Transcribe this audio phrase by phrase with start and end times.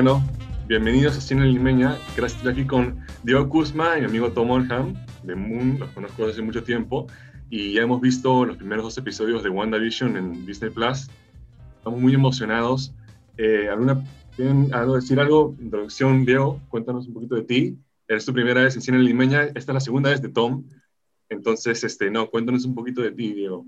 [0.00, 0.22] Bueno,
[0.68, 1.98] bienvenidos a Cine Limeña.
[2.16, 4.94] Gracias por estar aquí con Diego Kuzma y mi amigo Tom Olham
[5.24, 5.76] de Moon.
[5.80, 7.08] Los conozco desde hace mucho tiempo
[7.50, 11.08] y ya hemos visto los primeros dos episodios de WandaVision en Disney Plus.
[11.78, 12.94] Estamos muy emocionados.
[13.38, 14.04] Eh, ¿alguna,
[14.36, 15.56] ¿Tienen algo decir algo?
[15.58, 17.78] Introducción, Diego, cuéntanos un poquito de ti.
[18.06, 20.62] Es tu primera vez en Cine Limeña, esta es la segunda vez de Tom.
[21.28, 23.66] Entonces, este, no, cuéntanos un poquito de ti, Diego.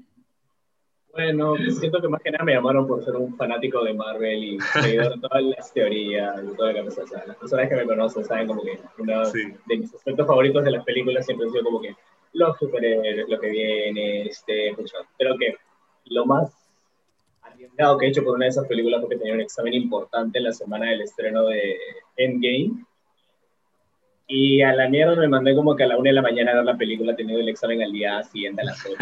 [1.13, 4.61] Bueno, siento que más que nada me llamaron por ser un fanático de Marvel y
[4.61, 7.03] seguidor de todas las teorías y todo lo que pasa.
[7.03, 10.65] O sea, las personas que me conocen saben como que uno de mis aspectos favoritos
[10.65, 11.95] de las películas siempre ha sido como que
[12.33, 15.57] los superhéroes, lo que viene, este, pues, creo que
[16.05, 16.53] lo más
[17.43, 20.39] arriesgado que he hecho por una de esas películas fue que tenía un examen importante
[20.39, 21.77] en la semana del estreno de
[22.17, 22.85] Endgame
[24.33, 26.55] y a la mierda me mandé como que a la una de la mañana a
[26.55, 28.97] ver la película, teniendo el examen al día siguiente a las 8.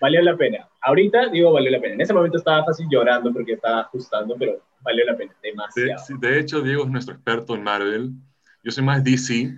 [0.00, 0.66] valió la pena.
[0.80, 1.94] Ahorita digo valió la pena.
[1.94, 6.02] En ese momento estaba fácil llorando porque estaba ajustando, pero valió la pena, demasiado.
[6.18, 8.10] De, de hecho, Diego es nuestro experto en Marvel.
[8.64, 9.54] Yo soy más DC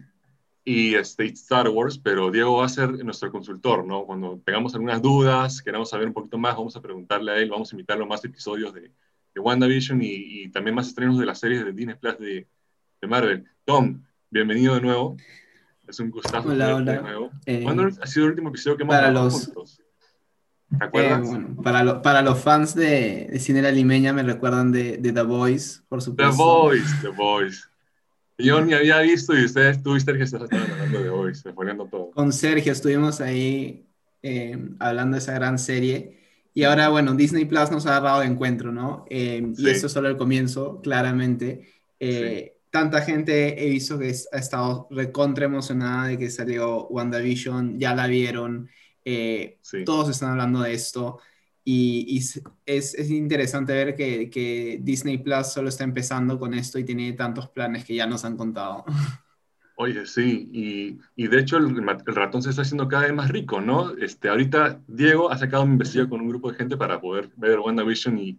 [0.65, 4.05] y este, Star Wars, pero Diego va a ser nuestro consultor, ¿no?
[4.07, 7.73] Cuando tengamos algunas dudas, queramos saber un poquito más, vamos a preguntarle a él, vamos
[7.73, 8.91] a invitarlo a más episodios de,
[9.35, 12.49] de WandaVision y, y, también más estrenos de las series de Disney Plus de,
[13.01, 13.45] de Marvel.
[13.65, 14.03] Tom,
[14.35, 15.17] bienvenido de nuevo.
[15.87, 16.49] Es un gustazo.
[16.49, 16.93] Hola, hola.
[16.95, 17.31] De nuevo.
[17.47, 19.81] Eh, ¿Cuándo ha sido el último episodio que hemos para los, juntos?
[20.77, 21.21] ¿Te acuerdas?
[21.21, 24.97] Eh, bueno, para, lo, para, los fans de, de Cine La Limeña me recuerdan de,
[24.97, 26.33] de, The Voice, por supuesto.
[26.33, 27.61] The Voice, The Voice.
[28.37, 31.87] Yo ni había visto y ustedes, tú y Sergio, estaban hablando de The Voice, poniendo
[31.87, 32.11] todo.
[32.11, 33.87] Con Sergio estuvimos ahí
[34.21, 36.19] eh, hablando de esa gran serie.
[36.53, 39.07] Y ahora, bueno, Disney Plus nos ha dado de encuentro, ¿no?
[39.09, 39.63] Eh, sí.
[39.63, 41.69] Y esto es solo el comienzo, claramente.
[42.01, 47.79] Eh, sí tanta gente he visto que ha estado recontra emocionada de que salió WandaVision,
[47.79, 48.69] ya la vieron,
[49.05, 49.85] eh, sí.
[49.85, 51.21] todos están hablando de esto
[51.63, 52.19] y, y
[52.67, 57.13] es, es, interesante ver que, que, Disney Plus solo está empezando con esto y tiene
[57.13, 58.85] tantos planes que ya nos han contado.
[59.77, 63.31] Oye, sí, y, y de hecho el, el, ratón se está haciendo cada vez más
[63.31, 63.97] rico, ¿no?
[63.99, 67.61] Este, ahorita Diego ha sacado un investigación con un grupo de gente para poder ver
[67.61, 68.37] WandaVision y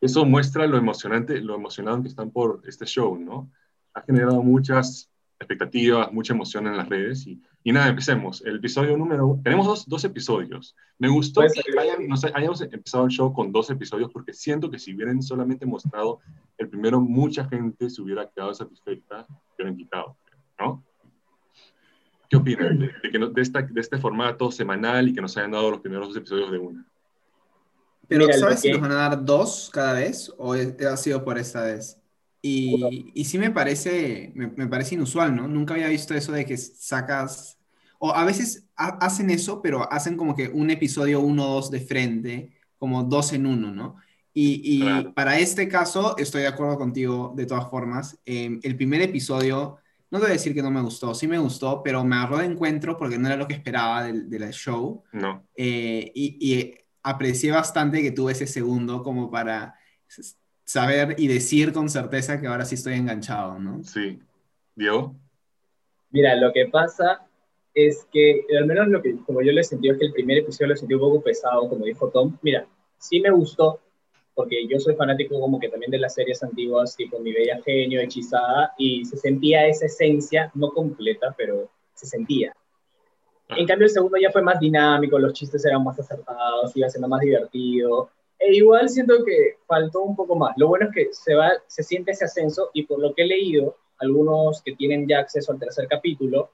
[0.00, 3.48] eso muestra lo emocionante, lo emocionado que están por este show, ¿no?
[3.96, 7.26] Ha generado muchas expectativas, mucha emoción en las redes.
[7.26, 8.44] Y, y nada, empecemos.
[8.44, 9.40] El episodio número...
[9.42, 10.76] Tenemos dos, dos episodios.
[10.98, 14.34] Me gustó pues, que hayan, no sé, hayamos empezado el show con dos episodios porque
[14.34, 16.20] siento que si hubieran solamente mostrado
[16.58, 20.16] el primero, mucha gente se hubiera quedado satisfecha y hubieran quitado,
[20.58, 20.84] ¿no?
[22.28, 25.36] ¿Qué opinan de, de, que no, de, esta, de este formato semanal y que nos
[25.36, 26.86] hayan dado los primeros dos episodios de una?
[28.08, 31.38] Pero, Mira, ¿sabes si nos van a dar dos cada vez o ha sido por
[31.38, 31.98] esta vez?
[32.46, 35.48] Y, y, sí me parece, me, me, parece inusual, ¿no?
[35.48, 37.58] Nunca había visto eso de que sacas,
[37.98, 41.70] o a veces ha, hacen eso, pero hacen como que un episodio uno o dos
[41.70, 43.96] de frente, como dos en uno, ¿no?
[44.32, 45.14] Y, y claro.
[45.14, 48.18] para este caso, estoy de acuerdo contigo de todas formas.
[48.26, 49.78] Eh, el primer episodio,
[50.10, 52.38] no te voy a decir que no me gustó, sí me gustó, pero me agarró
[52.38, 55.02] de encuentro porque no era lo que esperaba del, del show.
[55.12, 55.48] No.
[55.56, 59.74] Eh, y, y aprecié bastante que tuve ese segundo como para
[60.66, 63.82] saber y decir con certeza que ahora sí estoy enganchado, ¿no?
[63.84, 64.18] Sí.
[64.74, 65.14] ¿Diego?
[66.10, 67.22] Mira, lo que pasa
[67.72, 70.38] es que, al menos lo que, como yo lo he sentido, es que el primer
[70.38, 72.36] episodio lo sentí un poco pesado, como dijo Tom.
[72.42, 72.66] Mira,
[72.98, 73.80] sí me gustó,
[74.34, 78.00] porque yo soy fanático como que también de las series antiguas, tipo Mi Bella Genio,
[78.00, 82.52] Hechizada, y se sentía esa esencia, no completa, pero se sentía.
[83.50, 87.08] En cambio, el segundo ya fue más dinámico, los chistes eran más acertados, iba siendo
[87.08, 88.10] más divertido.
[88.38, 90.54] E igual siento que faltó un poco más.
[90.56, 93.26] Lo bueno es que se, va, se siente ese ascenso y por lo que he
[93.26, 96.50] leído, algunos que tienen ya acceso al tercer capítulo,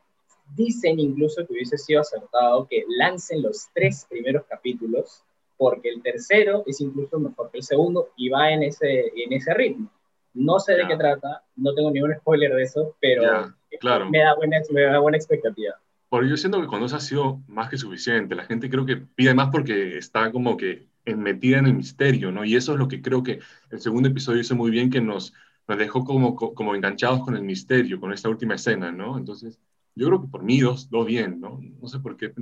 [0.55, 5.25] dicen incluso que hubiese sido acertado que lancen los tres primeros capítulos
[5.57, 9.55] porque el tercero es incluso mejor que el segundo y va en ese, en ese
[9.55, 9.89] ritmo.
[10.35, 14.11] No sé de qué trata, no tengo ningún spoiler de eso, pero ya, claro.
[14.11, 15.75] me, da buena, me da buena expectativa.
[16.09, 18.35] Porque yo siento que con eso ha sido más que suficiente.
[18.35, 22.45] La gente creo que pide más porque está como que metida en el misterio, ¿no?
[22.45, 23.41] Y eso es lo que creo que
[23.71, 25.33] el segundo episodio hizo muy bien, que nos,
[25.67, 29.19] nos dejó como, como enganchados con el misterio, con esta última escena, ¿no?
[29.19, 29.59] Entonces,
[29.95, 31.61] yo creo que por mí dos, dos bien, ¿no?
[31.81, 32.33] No sé por qué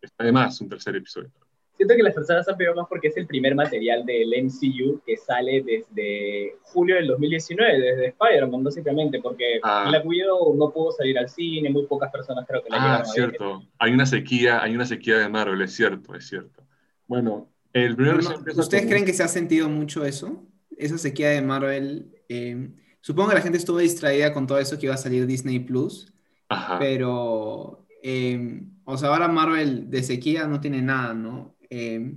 [0.00, 1.30] está de más un tercer episodio.
[1.76, 5.16] Siento que las personas han pedido más porque es el primer material del MCU que
[5.16, 9.86] sale desde julio del 2019, desde Spider-Man, básicamente, porque ah.
[9.88, 13.06] Black Widow no pudo salir al cine, muy pocas personas creo que la ah, llegaron
[13.06, 13.44] cierto.
[13.44, 13.68] A ver.
[13.80, 16.62] Hay una sequía, hay una sequía de Marvel, es cierto, es cierto.
[17.08, 20.46] Bueno, el primer no, ¿Ustedes creen que se ha sentido mucho eso?
[20.78, 22.12] Esa sequía de Marvel.
[22.28, 25.58] Eh, supongo que la gente estuvo distraída con todo eso que iba a salir Disney
[25.58, 26.12] Plus.
[26.48, 26.78] Ajá.
[26.78, 31.56] Pero, eh, o sea, ahora Marvel de sequía no tiene nada, ¿no?
[31.68, 32.14] Eh,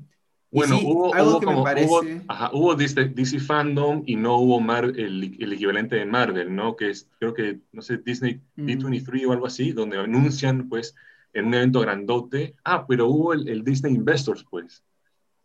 [0.52, 2.22] Bueno, hubo, hubo, como, parece...
[2.54, 6.76] hubo, DC, Fandom y no hubo Mar, el, el, equivalente de Marvel, ¿no?
[6.76, 9.30] Que es, creo que, no sé, Disney D23 mm.
[9.30, 10.96] o algo así, donde anuncian, pues,
[11.34, 12.56] en un evento grandote.
[12.64, 14.84] Ah, pero hubo el, el Disney Investors, pues,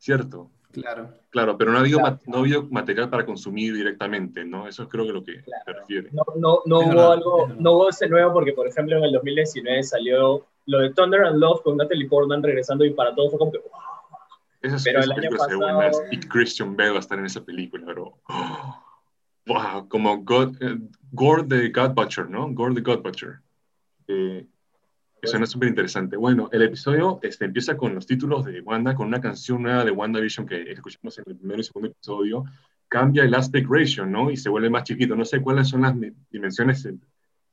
[0.03, 0.51] ¿cierto?
[0.73, 1.15] Claro.
[1.31, 4.67] Claro, pero no ha habido, no ha habido material para consumir directamente, ¿no?
[4.67, 6.09] Eso es creo que lo que se refiere.
[6.11, 9.83] No, no, no hubo algo, no hubo ese nuevo porque, por ejemplo, en el 2019
[9.85, 13.53] salió lo de Thunder and Love con Natalie Portman regresando y para todos fue como
[13.53, 13.69] que, wow.
[14.63, 16.03] Esa, pero el año pasado...
[16.11, 18.15] Y Christian Bale va a estar en esa película, pero...
[19.47, 20.79] wow, como God, eh,
[21.13, 22.53] Gore the God Butcher, ¿no?
[22.53, 23.41] Gore the God Butcher.
[24.09, 24.47] Eh,
[25.23, 26.17] eso es súper interesante.
[26.17, 29.93] Bueno, el episodio este, empieza con los títulos de Wanda, con una canción nueva de
[29.93, 32.45] WandaVision que escuchamos en el primero y segundo episodio.
[32.89, 34.33] Cambia el aspect ratio, ¿no?
[34.33, 35.15] Y se vuelve más chiquito.
[35.15, 35.95] No sé cuáles son las
[36.29, 36.89] dimensiones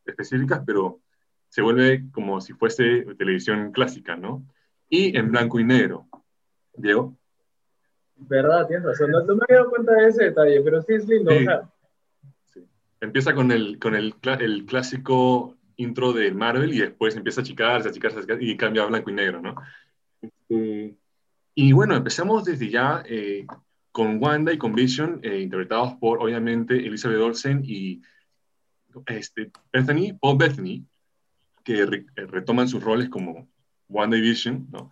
[0.03, 1.01] específicas, pero
[1.47, 4.43] se vuelve como si fuese televisión clásica, ¿no?
[4.89, 6.07] Y en blanco y negro.
[6.73, 7.15] Diego.
[8.15, 9.11] Verdad, tienes razón.
[9.11, 11.31] No, me había dado cuenta de ese detalle, pero sí es lindo.
[12.45, 12.65] Sí.
[12.99, 17.87] Empieza con el, con el, el clásico intro de Marvel y después empieza a achicarse,
[17.87, 19.55] a achicarse, y cambia a blanco y negro, ¿no?
[20.21, 20.95] Este,
[21.55, 23.47] y bueno, empezamos desde ya eh,
[23.91, 28.01] con Wanda y con Vision, eh, interpretados por, obviamente, Elizabeth Olsen y
[29.05, 30.85] este, Bethany, Paul Bethany,
[31.63, 33.47] que eh, retoman sus roles como
[33.87, 34.89] Wanda y Vision, ¿no?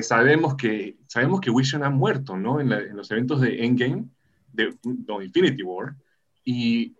[0.00, 2.60] sabemos, que, sabemos que Vision ha muerto, ¿no?
[2.60, 4.06] En, en los eventos de Endgame,
[4.52, 5.94] de, de Infinity War,
[6.44, 6.94] y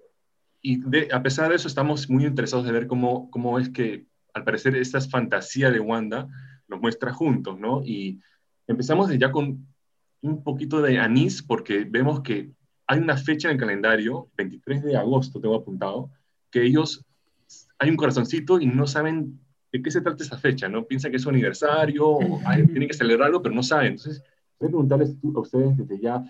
[0.62, 0.80] y
[1.12, 4.76] a pesar de eso estamos muy interesados de ver cómo, cómo es que, al parecer,
[4.76, 6.28] esta fantasía de Wanda
[6.68, 7.82] nos muestra juntos, ¿no?
[7.84, 8.20] Y
[8.68, 9.66] empezamos ya con
[10.22, 12.52] un poquito de anís, porque vemos que
[12.86, 16.10] hay una fecha en el calendario, 23 de agosto, tengo apuntado,
[16.50, 17.04] que ellos,
[17.78, 19.40] hay un corazoncito y no saben
[19.72, 20.86] de qué se trata esa fecha, ¿no?
[20.86, 23.92] Piensan que es su aniversario, o tienen que celebrarlo, pero no saben.
[23.92, 24.22] Entonces,
[24.60, 26.22] voy a preguntarles a ustedes desde ya,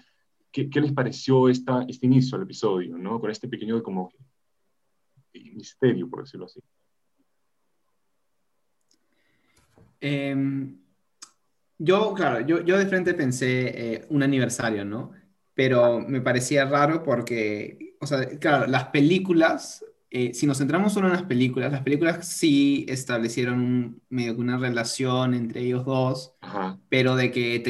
[0.53, 1.73] ¿qué, les pareció este
[2.03, 3.19] inicio del episodio, ¿no?
[3.19, 4.13] Con este pequeño como
[5.55, 6.61] misterio, por decirlo así.
[10.01, 10.79] Em,
[11.79, 15.13] yo, claro, yo, yo de frente pensé eh, un aniversario, ¿no?
[15.55, 19.85] Pero me parecía raro porque, o sea, claro, las películas,
[20.15, 25.33] eh, si nos centramos solo en las películas, las películas sí establecieron medio una relación
[25.33, 26.35] entre ellos dos,
[26.91, 27.61] pero de que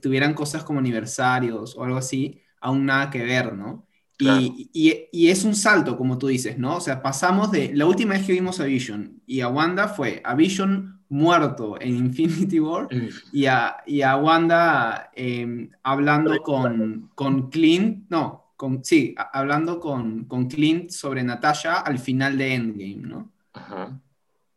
[0.00, 3.84] tuvieran cosas como aniversarios o algo así, aún nada que ver, ¿no?
[4.16, 6.76] Y, es un salto, como tú dices, ¿no?
[6.76, 10.22] O sea, pasamos de la última vez que vimos a Vision y a Wanda fue
[10.24, 12.86] a Vision muerto en Infinity War
[13.32, 20.26] y a, y a Wanda em, hablando con, con Clint, no, con, sí, hablando con,
[20.26, 23.32] con Clint sobre Natasha al final de Endgame, ¿no?
[23.54, 24.00] Ajá.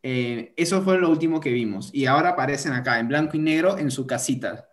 [0.00, 1.90] Eh, eso fue lo último que vimos.
[1.92, 4.68] Y ahora aparecen acá en blanco y negro en su casita.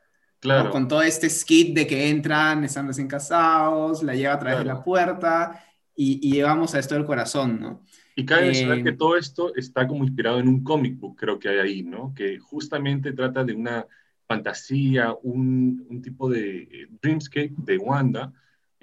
[0.72, 4.66] Con todo este skit de que entran, están recién casados, la lleva a través de
[4.66, 5.66] la puerta
[5.96, 7.82] y, y, llevamos a esto del corazón, ¿no?
[8.16, 11.40] Y cabe mencionar que eh, todo esto está como inspirado en un comic book, creo
[11.40, 12.14] que hay ahí, ¿no?
[12.14, 13.88] Que justamente trata de una
[14.28, 18.32] fantasía, un, un tipo de eh, dreamscape de Wanda,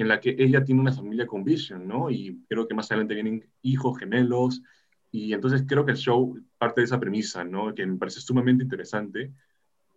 [0.02, 2.10] en la que ella tiene una familia con Vision, ¿no?
[2.10, 4.62] Y creo que más adelante vienen hijos, gemelos,
[5.12, 7.74] y entonces creo que el show parte de esa premisa, ¿no?
[7.74, 9.32] Que me parece sumamente interesante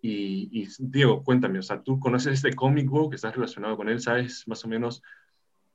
[0.05, 3.13] y, Diego, cuéntame, o sea, ¿tú conoces este comic book?
[3.13, 4.01] ¿Estás relacionado con él?
[4.01, 5.01] ¿Sabes más o menos?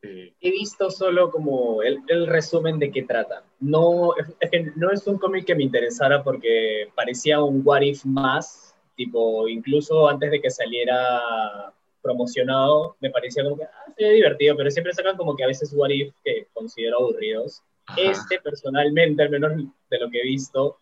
[0.02, 0.35] Eh?
[0.38, 3.42] He visto solo como el, el, resumen de qué trata.
[3.58, 8.04] No es, que no es un cómic que me interesara porque parecía un what if
[8.04, 14.57] más, tipo, incluso antes de que saliera promocionado, me parecía como que, ah, sería divertido,
[14.57, 17.62] pero siempre sacan como que a veces what if que considero aburridos.
[17.97, 19.52] Este, personalmente, al menos
[19.90, 20.76] de lo que he visto,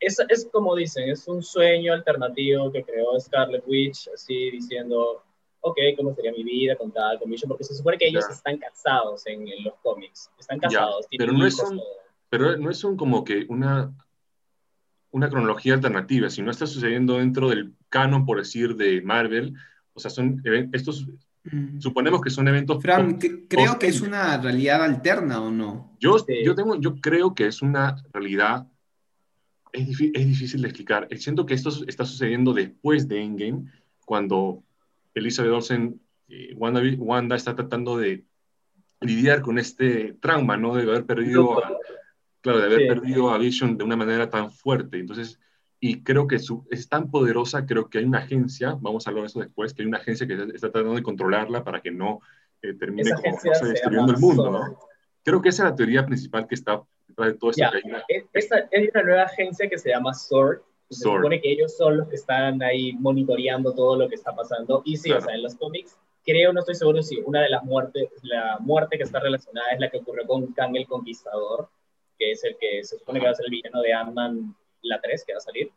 [0.00, 5.24] es, es como dicen, es un sueño alternativo que creó Scarlet Witch, así diciendo,
[5.60, 9.26] ok, ¿cómo sería mi vida con tal, con Porque se supone que ellos están casados
[9.26, 11.06] en, los cómics, están casados.
[11.16, 11.80] Pero, no es un,
[12.28, 13.92] pero no es un como que una,
[15.10, 19.54] una cronología alternativa, si no está sucediendo dentro del canon, por decir, de Marvel,
[19.98, 20.40] o sea, son
[20.72, 21.08] estos,
[21.44, 21.80] mm.
[21.80, 22.80] suponemos que son eventos...
[22.80, 25.96] Fran, creo que es una realidad alterna, ¿o no?
[25.98, 28.68] Yo, yo, tengo, yo creo que es una realidad
[29.72, 31.08] es, es, difícil de explicar.
[31.10, 33.64] Eh, siento que esto está sucediendo después de Endgame,
[34.04, 34.62] cuando
[35.14, 38.24] Elizabeth Olsen, eh, Wanda, Wanda, está tratando de
[39.00, 40.74] lidiar con este trauma, ¿no?
[40.74, 41.76] De haber perdido, a,
[42.40, 44.98] claro, de haber perdido a Vision de una manera tan fuerte.
[44.98, 45.38] Entonces,
[45.80, 49.24] y creo que su, es tan poderosa, creo que hay una agencia, vamos a hablar
[49.24, 52.20] de eso después, que hay una agencia que está tratando de controlarla para que no
[52.62, 54.78] eh, termine como, destruyendo el mundo, ¿no?
[55.22, 57.72] Creo que esa es la teoría principal que está de toda esta
[58.08, 58.48] Es,
[58.94, 62.62] una nueva agencia que se llama SWORD, Se supone que ellos son los que están
[62.62, 64.82] ahí monitoreando todo lo que está pasando.
[64.84, 67.62] Y sí, o sea, en los cómics, creo, no estoy seguro si una de las
[67.64, 71.68] muertes, la muerte que está relacionada es la que ocurrió con Kang el Conquistador,
[72.18, 75.00] que es el que se supone que va a ser el villano de Ant-Man, la
[75.00, 75.70] 3, que va a salir.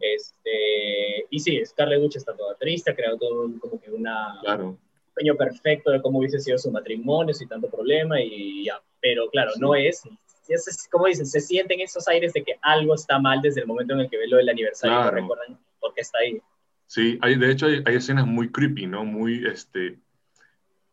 [0.00, 4.78] Este, y sí, Scarlet Witch está toda triste, ha creado todo como que una, un
[5.12, 8.80] sueño perfecto de cómo hubiese sido su matrimonio sin tanto problema y ya.
[9.00, 10.02] Pero claro, no es,
[10.90, 14.00] como dicen, se sienten esos aires de que algo está mal desde el momento en
[14.00, 15.16] el que ve lo del aniversario claro.
[15.16, 16.40] recuerdan por qué está ahí.
[16.86, 19.04] Sí, hay, de hecho hay, hay, escenas muy creepy, ¿no?
[19.04, 19.98] Muy, este,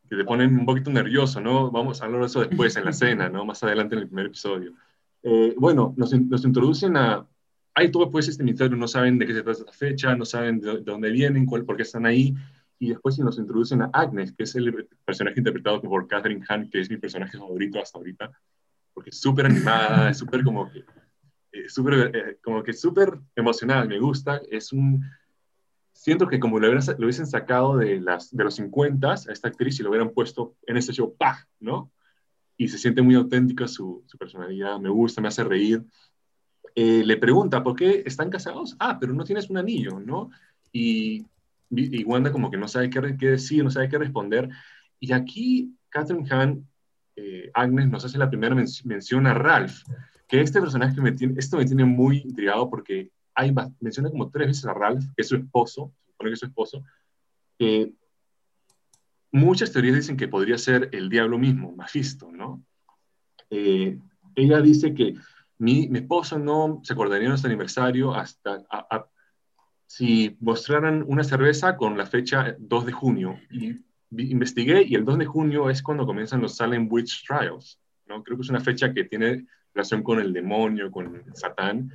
[0.10, 1.70] que te ponen un poquito nervioso, ¿no?
[1.72, 3.46] Vamos a hablar de eso después en la escena, ¿no?
[3.46, 4.74] Más adelante en el primer episodio.
[5.22, 7.26] Eh, bueno, nos, nos, introducen a...
[7.76, 10.60] Hay todo pues este misterio, no saben de qué se trata esta fecha, no saben
[10.60, 12.36] de, dónde vienen, cuál, por qué están ahí,
[12.80, 16.82] y después nos introducen a Agnes, que es el personaje interpretado por Catherine Hahn, que
[16.82, 18.32] es mi personaje favorito hasta ahorita,
[18.94, 20.86] porque es súper animada, es súper como que,
[21.52, 25.04] eh, súper, eh, como que súper emocionada, me gusta, es un,
[25.94, 29.80] siento que como lo, lo hubiesen sacado de, las, de los 50 a esta actriz
[29.80, 31.48] y lo hubieran puesto en este show, ¡pah!
[31.60, 31.92] ¿no?
[32.58, 35.84] Y se siente muy auténtica su, su personalidad, me gusta, me hace reír.
[36.76, 38.76] Eh, le pregunta, ¿por qué están casados?
[38.80, 40.32] Ah, pero no tienes un anillo, ¿no?
[40.72, 41.26] Y,
[41.70, 44.50] y Wanda como que no sabe qué, qué decir, no sabe qué responder.
[45.00, 46.68] Y aquí Catherine Hahn
[47.16, 49.84] eh, Agnes nos hace la primera mención a Ralph,
[50.28, 54.48] que este personaje me tiene, esto me tiene muy intrigado porque hay, menciona como tres
[54.48, 56.84] veces a Ralph, que es su esposo, supone que es su esposo,
[59.32, 62.64] muchas teorías dicen que podría ser el diablo mismo, Mephisto, ¿no?
[63.50, 63.98] Eh,
[64.36, 65.16] ella dice que
[65.64, 68.64] mi, mi, esposo no se acordaría de nuestro aniversario hasta
[69.88, 73.80] si mostraran una cerveza con la fecha 2 de junio y
[74.12, 78.24] investigué y el 2 de junio es cuando comienzan los Salem Witch Trials, ¿no?
[78.24, 81.92] Creo que es una fecha que tiene relación con el demonio, con Satán.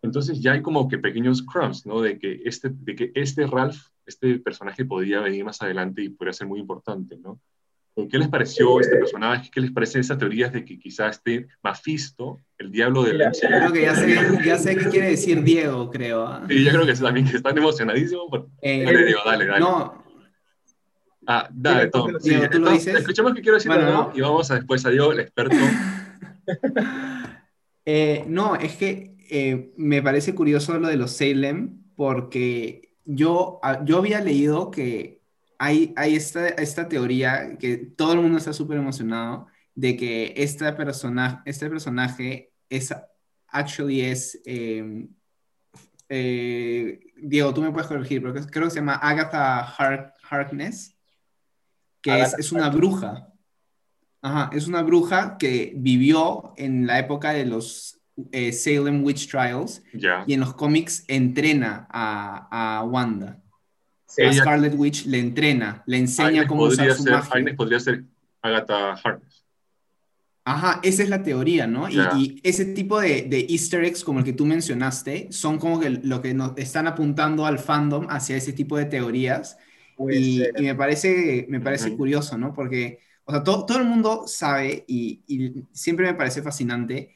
[0.00, 2.00] Entonces ya hay como que pequeños crumbs, ¿no?
[2.00, 3.76] De que este, de que este Ralph,
[4.06, 7.40] este personaje podría venir más adelante y podría ser muy importante, ¿no?
[7.96, 9.50] Eh, ¿Qué les pareció este personaje?
[9.52, 13.22] ¿Qué les parece esa teoría de que quizás este Mephisto, el diablo del...
[13.40, 16.26] Creo que ya sé, ya sé qué quiere decir Diego, creo.
[16.26, 16.44] ¿ah?
[16.48, 18.28] Sí, yo creo que también que están emocionadísimos.
[18.62, 19.60] Eh, dale, Diego, dale, dale.
[19.60, 20.02] No,
[21.26, 22.12] Ah, dale, Tom.
[22.20, 22.94] Sí, ¿tú lo dices?
[22.96, 23.70] Escuchemos qué quiero decir
[24.14, 25.56] y vamos a después a Diego, el experto.
[27.84, 33.84] eh, no, es que eh, me parece curioso lo de los Salem, porque yo, ah,
[33.84, 35.21] yo había leído que
[35.62, 40.76] hay, hay esta, esta teoría que todo el mundo está súper emocionado de que esta
[40.76, 42.92] persona, este personaje es,
[43.46, 45.08] actually es, em,
[46.08, 49.72] eh, Diego, tú me puedes corregir, pero creo que se llama Agatha
[50.28, 50.96] Harkness
[52.00, 53.28] que es, una bruja.
[54.20, 58.00] Ajá, es una bruja que vivió en la época de los
[58.32, 59.80] eh, Salem Witch Trials
[60.26, 63.41] y en los cómics entrena a, Wanda.
[64.18, 67.56] A Scarlet Witch le entrena, le enseña cómo usar su magia.
[67.56, 68.04] podría ser
[68.40, 69.44] Agatha Harkness.
[70.44, 71.88] Ajá, esa es la teoría, ¿no?
[71.88, 75.90] Y, ese tipo de, de, easter eggs como el que tú mencionaste son como que
[75.90, 79.56] lo que nos están apuntando al fandom hacia ese tipo de teorías
[80.10, 82.52] y, me parece, me parece curioso, ¿no?
[82.52, 87.14] Porque, o sea, todo, todo el mundo sabe y, y, siempre me parece fascinante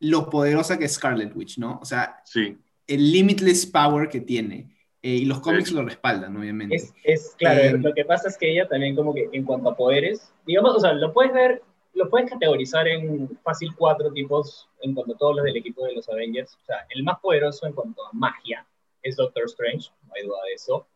[0.00, 1.78] lo poderosa que es Scarlet Witch, ¿no?
[1.80, 2.56] O sea, sí.
[2.86, 4.73] el limitless power que tiene.
[5.04, 6.76] Eh, y los cómics lo respaldan, obviamente.
[6.76, 9.68] Es, es claro, eh, lo que pasa es que ella también como que en cuanto
[9.68, 14.66] a poderes, digamos, o sea, lo puedes ver, lo puedes categorizar en fácil cuatro tipos
[14.80, 16.54] en cuanto a todos los del equipo de los Avengers.
[16.54, 18.66] O sea, el más poderoso en cuanto a magia
[19.02, 20.86] es Doctor Strange, no hay duda de eso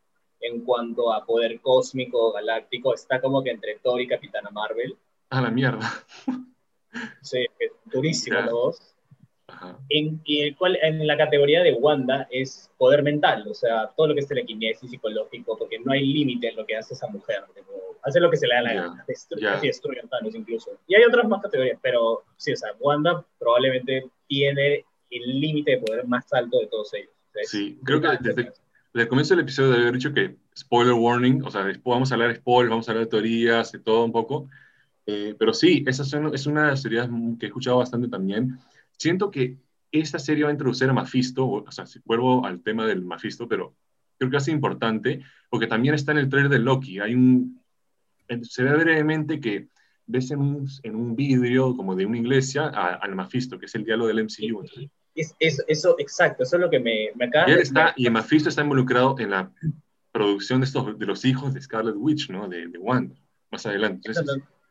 [0.40, 4.96] en cuanto a poder cósmico, galáctico, está como que entre Thor y Capitana Marvel.
[5.28, 5.86] A la mierda.
[7.20, 8.94] Sí, es durísimo los dos.
[9.88, 14.14] En, el cual, en la categoría de Wanda es poder mental, o sea, todo lo
[14.14, 17.42] que es telequinesis, psicológico, porque no hay límite en lo que hace esa mujer.
[18.02, 20.72] hace lo que se le da la gana, destruye, Thanos incluso.
[20.86, 25.78] Y hay otras más categorías, pero sí, o sea, Wanda probablemente tiene el límite de
[25.78, 27.10] poder más alto de todos ellos.
[27.44, 28.52] sí, creo que desde,
[28.92, 32.30] desde el comienzo del episodio haber dicho que spoiler warning, o sea, vamos a hablar
[32.30, 34.48] de spoilers, vamos a hablar de teorías, y todo un poco.
[35.06, 38.58] Eh, pero sí, esa es una de las teorías que he escuchado bastante también.
[38.98, 39.58] Siento que
[39.92, 43.48] esta serie va a introducir a Mephisto, o, sea, si vuelvo al tema del Mephisto,
[43.48, 43.74] pero
[44.18, 46.98] creo que es importante, porque también está en el trailer de Loki.
[46.98, 47.62] Hay un,
[48.42, 49.68] se ve brevemente que
[50.06, 53.84] ves en un, en un vidrio como de una iglesia al Mephisto, que es el
[53.84, 54.64] diálogo del MCU.
[55.14, 58.62] Es, eso, exacto, eso es lo que me, me acaba y Está, y Mephisto está
[58.62, 59.50] involucrado en la
[60.12, 62.48] producción de, estos, de los hijos de Scarlet Witch, ¿no?
[62.48, 63.14] De, de Wanda,
[63.50, 64.10] más adelante.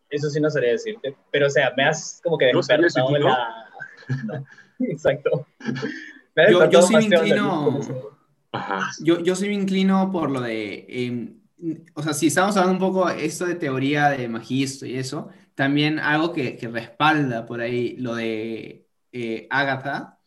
[0.10, 3.68] eso, sí no sabría decirte, pero o sea, me has como que despertado en la...
[4.80, 5.48] exacto.
[6.50, 7.80] Yo, yo sí me inclino...
[9.00, 10.86] Yo, yo sí me inclino por lo de...
[10.90, 11.38] Em,
[11.94, 16.00] o sea, si estamos hablando un poco esto de teoría de Magisto y eso, también
[16.00, 20.20] algo que, que respalda por ahí lo de eh, Agatha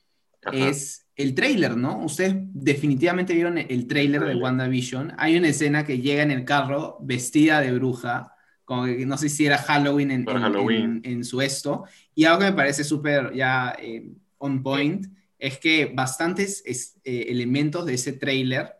[0.53, 2.05] es el trailer, ¿no?
[2.05, 5.15] Ustedes definitivamente vieron el trailer de WandaVision.
[5.19, 8.35] Hay una escena que llega en el carro vestida de bruja,
[8.71, 12.53] como que no sé si era Halloween en, en, su esto, y algo que me
[12.53, 15.09] parece súper ya eh, on point
[15.41, 18.73] es que bastantes eh, elementos de ese trailer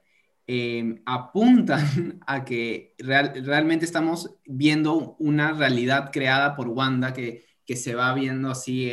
[0.47, 7.97] eh, apuntan a que realmente estamos viendo una realidad creada por Wanda que, que se
[7.97, 8.93] va viendo así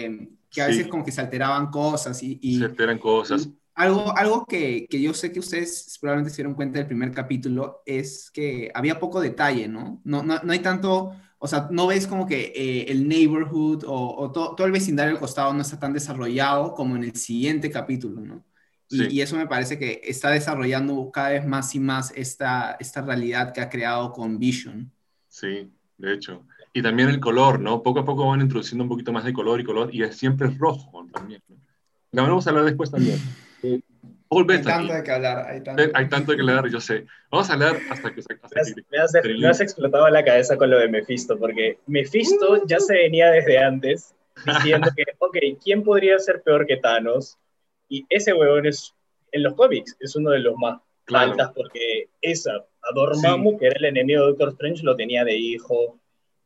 [0.50, 2.58] que a veces como que se alteraban cosas y...
[2.58, 3.48] se alteran cosas.
[3.78, 7.84] Algo, algo que, que, yo sé que ustedes probablemente se dieron cuenta del primer capítulo
[7.86, 10.02] es que había poco detalle, ¿no?
[10.04, 14.16] No, no, no hay tanto, o sea, no ves como que eh, el neighborhood o,
[14.18, 18.20] o todo el vecindario del costado no está tan desarrollado como en el siguiente capítulo,
[18.22, 18.44] ¿no?
[18.90, 23.02] Y, y, eso me parece que está desarrollando cada vez más y más esta, esta
[23.02, 24.92] realidad que ha creado con Vision.
[25.28, 26.48] Sí, de hecho.
[26.74, 27.84] Y también el color, ¿no?
[27.84, 30.48] Poco a poco van introduciendo un poquito más de color y color, y es, siempre
[30.48, 31.44] es rojo también.
[31.48, 31.58] ¿no?
[32.12, 33.20] La vamos a hablar después también.
[34.30, 35.46] Paul hay tanto de que hablar.
[35.48, 35.84] Hay tanto.
[35.94, 37.06] hay tanto de que hablar, yo sé.
[37.32, 38.22] Vamos a hablar hasta que...
[38.22, 38.38] Hasta
[38.92, 42.94] me, has, me, has, explotado la cabeza con lo de Mephisto, porque Mephisto ya se
[42.94, 44.14] venía desde antes
[44.46, 47.38] diciendo que, ok, ¿quién podría ser peor que Thanos?
[47.90, 48.94] Y ese huevón es,
[49.32, 51.32] en los cómics, es uno de los más claro.
[51.32, 55.36] altas, porque esa, a Dormammu, que era el enemigo de Doctor Strange, lo tenía de
[55.36, 55.98] hijo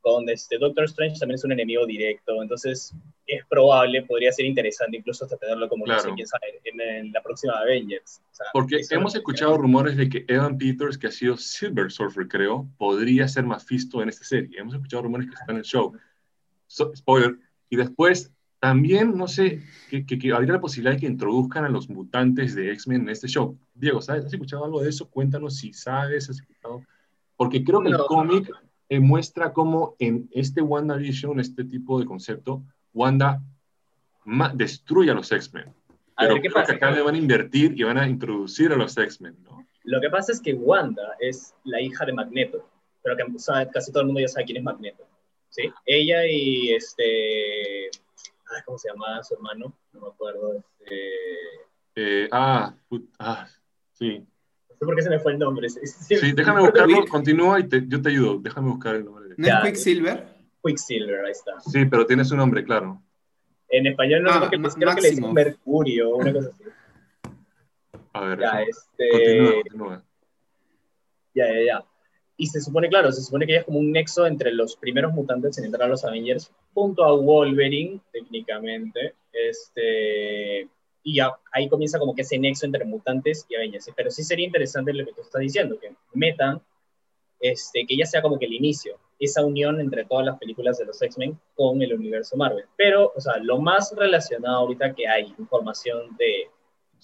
[0.02, 2.92] con este Doctor Strange también es un enemigo directo, entonces
[3.26, 7.22] es probable, podría ser interesante incluso hasta tenerlo como, no sé, quién sabe, en, la
[7.22, 8.20] próxima Avengers.
[8.52, 13.28] Porque hemos escuchado rumores de que Evan Peters, que ha sido Silver Surfer, creo, podría
[13.28, 14.58] ser más visto en esta serie.
[14.58, 15.92] Hemos escuchado rumores que está en el show.
[16.68, 17.38] spoiler.
[17.70, 21.88] Y después, también, no sé, que, que, habría la posibilidad de que introduzcan a los
[21.88, 23.58] mutantes de X-Men en este show.
[23.74, 24.24] Diego, ¿sabes?
[24.24, 25.08] ¿Has escuchado algo de eso?
[25.08, 26.82] Cuéntanos si sabes, has escuchado.
[27.36, 28.50] Porque creo que el cómic
[28.88, 33.40] eh, muestra cómo en este WandaVision, este tipo de concepto, Wanda
[34.54, 35.72] destruye a los X-Men.
[36.16, 39.36] Pero creo que acá le van a invertir y van a introducir a los X-Men,
[39.42, 39.66] ¿no?
[39.84, 42.68] Lo que pasa es que Wanda es la hija de Magneto,
[43.02, 43.24] pero que
[43.72, 45.04] casi todo el mundo ya sabe quién es Magneto.
[45.48, 45.72] ¿sí?
[45.84, 47.90] Ella y este...
[48.66, 49.74] ¿Cómo se llama su hermano?
[49.92, 50.62] No me acuerdo.
[50.78, 51.10] Este...
[51.96, 52.74] Eh, ah,
[53.18, 53.48] ah,
[53.92, 54.26] sí
[54.82, 55.68] sé por qué se me fue el nombre.
[55.68, 58.38] Sí, déjame buscarlo, continúa y yo te ayudo.
[58.40, 59.34] Déjame buscar el nombre.
[59.36, 60.41] ¿No es Quicksilver?
[60.62, 61.60] Quicksilver, ahí está.
[61.60, 63.00] Sí, pero tiene su nombre, claro.
[63.68, 66.64] En español no ah, creo, que, creo que le dicen Mercurio, una cosa así.
[68.12, 69.08] A ver, ya, este...
[69.10, 70.04] continúa, continúa.
[71.34, 71.84] Ya, ya, ya.
[72.36, 75.12] Y se supone, claro, se supone que ella es como un nexo entre los primeros
[75.12, 79.14] mutantes en entrar a los Avengers, junto a Wolverine, técnicamente.
[79.32, 80.68] Este,
[81.02, 83.90] y ahí comienza como que ese nexo entre mutantes y Avengers.
[83.96, 86.60] Pero sí sería interesante lo que tú estás diciendo, que metan,
[87.42, 90.86] este, que ya sea como que el inicio, esa unión entre todas las películas de
[90.86, 92.64] los X-Men con el universo Marvel.
[92.76, 96.48] Pero, o sea, lo más relacionado ahorita que hay, información de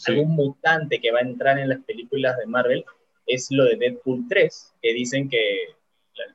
[0.06, 2.84] algún mutante que va a entrar en las películas de Marvel,
[3.26, 5.74] es lo de Deadpool 3, que dicen que,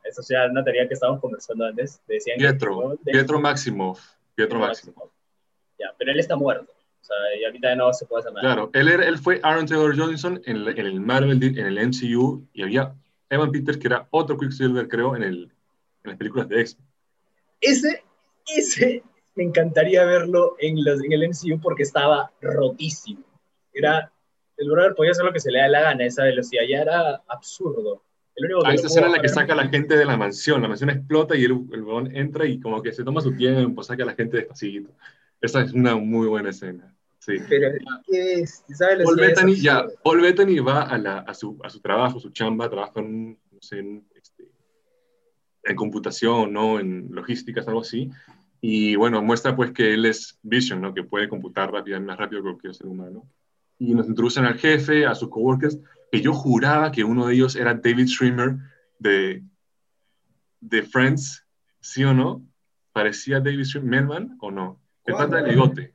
[0.04, 4.02] eso sea una teoría que estábamos conversando antes, decían Pietro, que, Pietro Maximoff,
[4.36, 5.12] Pietro Maximoff.
[5.80, 6.72] Ya, pero él está muerto.
[7.02, 8.48] O sea, y ahorita no se puede hacer nada.
[8.48, 11.88] Claro, él, era, él fue Aaron Taylor Johnson en, el, en el Marvel, en el
[11.88, 12.94] MCU, y había
[13.34, 15.44] Evan Peters, que era otro Quicksilver, creo, en, el,
[16.04, 16.78] en las películas de X.
[17.62, 18.04] Ese,
[18.46, 19.04] ese,
[19.36, 23.24] me encantaría verlo en, los, en el MCU porque estaba rotísimo.
[23.74, 24.12] Era,
[24.58, 27.24] el brother podía hacer lo que se le da la gana, esa velocidad ya era
[27.28, 28.04] absurdo.
[28.36, 30.62] El único ah, esa escena en la que saca a la gente de la mansión,
[30.62, 34.04] la mansión explota y el, el entra y como que se toma su tiempo, saca
[34.04, 34.92] a la gente despacito.
[35.40, 36.96] Esa es una muy buena escena.
[37.26, 37.38] Sí.
[37.48, 37.72] Pero,
[38.06, 38.66] ¿qué es?
[38.74, 42.32] ¿Sabes Paul Bettany, ya, Paul Bettany va a, la, a, su, a, su, trabajo, su
[42.32, 44.44] chamba, trabaja en, no sé, en, este,
[45.64, 46.82] en computación, ¿no?
[46.82, 48.12] En logísticas, algo así.
[48.60, 50.94] Y bueno, muestra pues que él es Vision, ¿no?
[50.94, 53.26] Que puede computar rápido, más rápido que cualquier ser humano.
[53.80, 55.80] Y nos introducen al jefe, a sus coworkers,
[56.12, 58.58] que yo juraba que uno de ellos era David Schremer
[59.00, 59.44] de,
[60.60, 61.48] de Friends,
[61.80, 62.46] ¿sí o no?
[62.92, 64.82] ¿Parecía David Schremer, Melman o no?
[65.06, 65.93] El pata del bigote.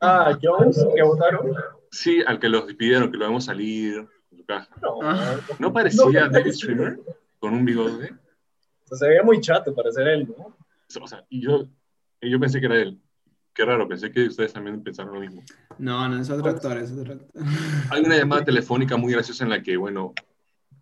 [0.00, 1.54] Ah, Jones, que votaron.
[1.90, 4.68] Sí, al que los despidieron, que lo vemos salir su caja.
[5.58, 7.00] No, parecía David Streamer
[7.38, 8.14] con un bigote?
[8.96, 10.56] se veía muy chato para ser él, ¿no?
[11.00, 11.68] O sea, y yo,
[12.20, 13.00] yo pensé que era él.
[13.54, 15.42] Qué raro, pensé que ustedes también pensaron lo mismo.
[15.78, 17.28] No, no, es otro actor, es otro actor.
[17.90, 20.12] Hay una llamada telefónica muy graciosa en la que, bueno,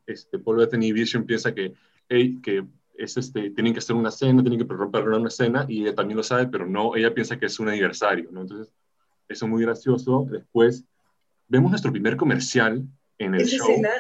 [0.06, 1.74] este, Paul Bettany Vision piensa que,
[2.08, 5.82] hey, que es este, tienen que hacer una cena, tienen que romper una cena, y
[5.82, 8.42] ella también lo sabe, pero no, ella piensa que es un aniversario, ¿no?
[8.42, 8.72] Entonces,
[9.28, 10.26] eso es muy gracioso.
[10.30, 10.84] Después
[11.46, 12.82] vemos nuestro primer comercial
[13.18, 13.68] en el show.
[13.70, 13.90] Escena,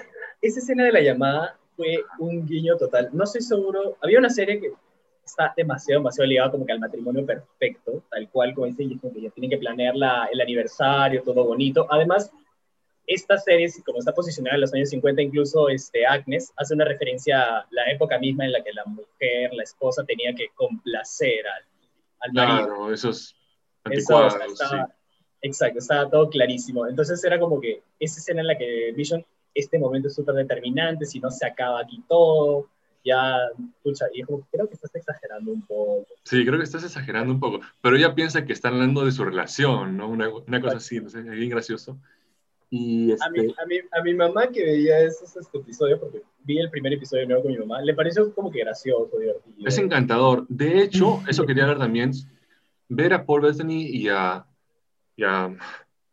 [0.40, 3.10] esa escena de la llamada fue un guiño total.
[3.12, 4.72] No estoy seguro, había una serie que
[5.24, 9.20] está demasiado, demasiado ligada como que al matrimonio perfecto, tal cual como dice, y que
[9.20, 11.86] ya tienen que planear la, el aniversario, todo bonito.
[11.90, 12.32] Además,
[13.06, 17.42] esta serie, como está posicionada en los años 50, incluso este, Agnes hace una referencia
[17.42, 21.64] a la época misma en la que la mujer, la esposa, tenía que complacer al,
[22.20, 22.66] al marido.
[22.66, 23.34] Claro, esos
[23.84, 24.34] anticuados,
[25.42, 26.86] Exacto, estaba todo clarísimo.
[26.86, 29.24] Entonces era como que esa escena en la que Vision,
[29.54, 32.68] este momento es súper determinante, si no se acaba aquí todo,
[33.04, 33.38] ya,
[33.76, 36.06] escucha, y creo que estás exagerando un poco.
[36.24, 39.24] Sí, creo que estás exagerando un poco, pero ella piensa que están hablando de su
[39.24, 40.08] relación, ¿no?
[40.08, 41.98] Una, una cosa así, no sé, es bien gracioso.
[42.70, 46.22] Y a, mi, este a, mi, a, mi, mamá que veía esos este, episodios, porque
[46.44, 49.66] vi el primer episodio nuevo con mi mamá, le pareció como que gracioso, divertido.
[49.66, 50.46] Es encantador.
[50.48, 52.12] De hecho, eso quería ver también,
[52.88, 54.44] ver a Paul Bettany y a,
[55.18, 55.52] y a,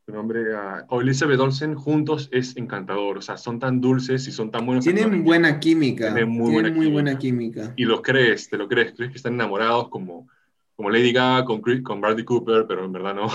[0.04, 3.20] su nombre, a Elizabeth Olsen juntos es encantador.
[3.20, 4.84] O sea, son tan dulces y son tan buenos.
[4.84, 6.12] Tienen buena química.
[6.12, 6.94] Tienen muy, buena, muy química.
[6.94, 7.74] buena, química.
[7.76, 8.94] Y lo crees, te lo crees.
[8.94, 10.28] Crees que están enamorados como,
[10.76, 13.28] como Lady Gaga con, con Bradley Cooper, pero en verdad no.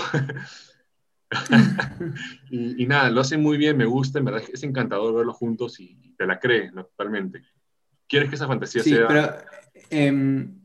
[2.51, 6.13] y, nada, lo hacen muy bien, me gusta, en verdad es encantador verlos juntos y,
[6.17, 6.83] te la crees, ¿no?
[6.83, 7.43] Totalmente.
[8.09, 9.07] ¿Quieres que esa fantasía sí, sea...?
[9.07, 9.33] pero
[9.89, 10.60] em,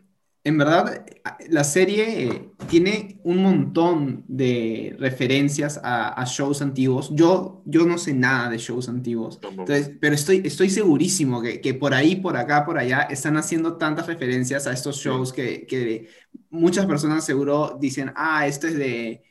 [0.47, 1.05] en verdad
[1.49, 7.11] la serie tiene un montón de referencias a, shows antiguos.
[7.13, 11.75] Yo, yo no sé nada de shows antiguos, entonces, pero estoy, estoy segurísimo que, que,
[11.75, 16.09] por ahí, por acá, por allá, están haciendo tantas referencias a estos shows que, que
[16.51, 19.25] muchas personas seguro dicen, ah, esto es de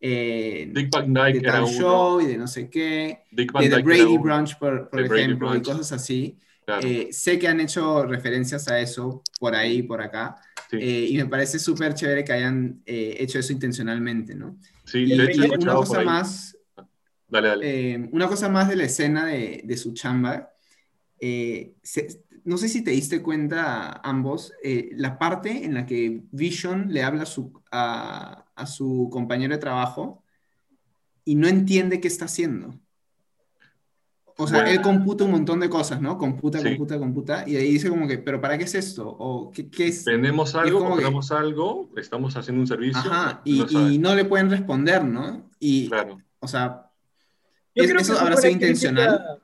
[0.00, 4.16] eh, Dick Van Dyke de tal show y de no sé qué, de The Brady
[4.16, 6.38] Brunch, por, por ejemplo, y cosas así.
[6.82, 10.36] Eh, sé que han hecho referencias a eso por ahí, por acá,
[10.72, 14.58] eh, y me parece súper chévere que hayan eh, hecho eso intencionalmente, ¿no?
[14.84, 16.56] Sí, y, una cosa más,
[17.28, 18.08] dale, dale.
[18.10, 20.50] una cosa más de la escena de, de su chamba,
[22.44, 24.52] no sé si te diste cuenta ambos,
[24.92, 29.60] la parte en la que Vision le habla a su, a, a su compañero de
[29.60, 30.22] trabajo
[31.24, 32.78] y no entiende qué está haciendo.
[34.36, 36.16] O sea, él computa un montón de cosas, ¿no?
[36.18, 39.08] Computa, computa, computa, y ahí dice como que, ¿pero para qué es esto?
[39.08, 40.04] ¿O qué, qué es?
[40.04, 43.10] Vendemos algo, compramos algo, estamos haciendo un servicio.
[43.10, 45.50] Ajá, y no, y no, le pueden responder, ¿no?
[45.58, 46.18] Y, claro.
[46.40, 46.90] o sea,
[47.74, 49.40] ¿eso habrá sido intencional?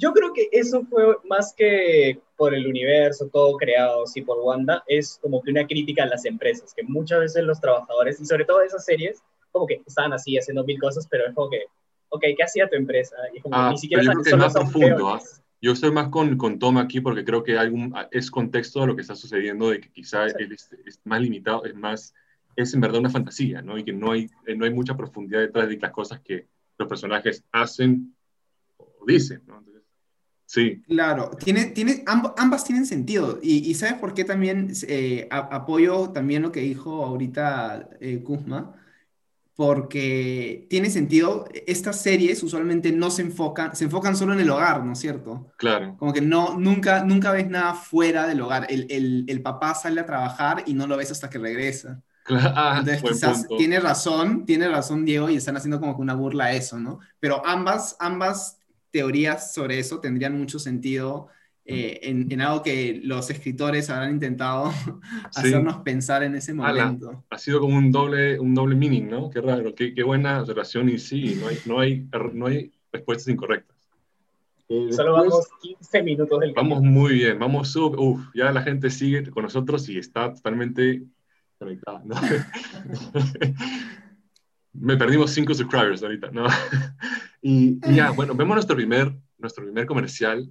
[0.00, 4.84] Yo creo que eso fue más que por el universo, todo creado así por Wanda,
[4.86, 8.44] es como que una crítica a las empresas, que muchas veces los trabajadores, y sobre
[8.44, 9.20] todo esas series,
[9.50, 11.64] como que estaban así haciendo mil cosas, pero es como que,
[12.08, 13.16] ok, ¿qué hacía tu empresa?
[13.34, 15.20] Y como ah, ni siquiera yo creo que es más profundo, ¿ah?
[15.60, 18.86] Yo estoy más con, con Tom aquí porque creo que hay un, es contexto de
[18.86, 22.14] lo que está sucediendo, de que quizá él es, es, más limitado, es más,
[22.54, 23.76] es en verdad una fantasía, ¿no?
[23.76, 26.46] Y que no hay, no hay mucha profundidad detrás de las cosas que
[26.78, 28.14] los personajes hacen
[28.76, 29.64] o dicen, ¿no?
[30.48, 30.82] Sí.
[30.86, 33.38] Claro, tiene, tiene, ambas tienen sentido.
[33.42, 38.74] Y, y ¿sabes por qué también eh, apoyo también lo que dijo ahorita eh, Kuzma?
[39.58, 44.84] Porque tiene sentido, estas series usualmente no se enfocan, se enfocan solo en el hogar,
[44.84, 45.52] ¿no es cierto?
[45.56, 45.96] Claro.
[45.96, 48.68] Como que no, nunca, nunca ves nada fuera del hogar.
[48.70, 52.02] El, el, el papá sale a trabajar y no lo ves hasta que regresa.
[52.22, 52.52] Claro.
[52.56, 56.44] Ah, Entonces quizás tiene razón, tiene razón Diego y están haciendo como que una burla
[56.46, 57.00] a eso, ¿no?
[57.18, 58.60] Pero ambas, ambas
[58.92, 61.28] teorías sobre eso tendrían mucho sentido
[61.70, 64.72] eh, en, algo que los escritores habrán intentado
[65.34, 67.26] hacernos pensar en ese momento.
[67.28, 69.28] ha sido como un doble, un doble meaning, ¿no?
[69.28, 73.28] Qué raro, qué, qué buena relación y sí, no hay, no hay, no hay respuestas
[73.28, 73.76] incorrectas.
[74.70, 78.88] Eh, Solo vamos 15 minutos del Vamos muy bien, vamos sub, uf, ya la gente
[78.88, 81.02] sigue con nosotros y está totalmente
[81.58, 82.14] conectada, ¿no?
[84.72, 86.46] Me perdimos 5 subscribers ahorita, ¿no?
[87.40, 90.50] Y, ya, bueno, vemos nuestro primer, nuestro primer comercial,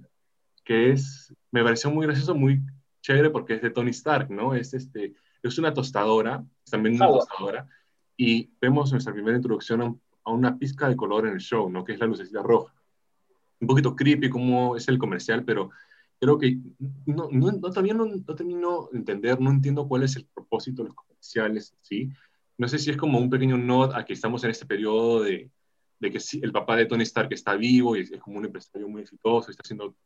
[0.68, 2.60] que es, me pareció muy gracioso, muy
[3.00, 4.54] chévere, porque es de Tony Stark, ¿no?
[4.54, 7.66] Es, este, es una tostadora, también una tostadora,
[8.18, 11.84] y vemos nuestra primera introducción a, una pizca de color en el show, ¿no?
[11.84, 12.74] Que es la lucecita roja.
[13.60, 15.70] Un poquito creepy como es el comercial, pero
[16.20, 16.58] creo que
[17.06, 20.82] no, no, no todavía no, no, termino de entender, no entiendo cuál es el propósito
[20.82, 22.10] de los comerciales, ¿sí?
[22.58, 25.50] No sé si es como un pequeño nod a que estamos en este periodo de,
[25.98, 29.00] de que el papá de Tony Stark está vivo y es, como un empresario muy
[29.00, 29.96] exitoso, está haciendo,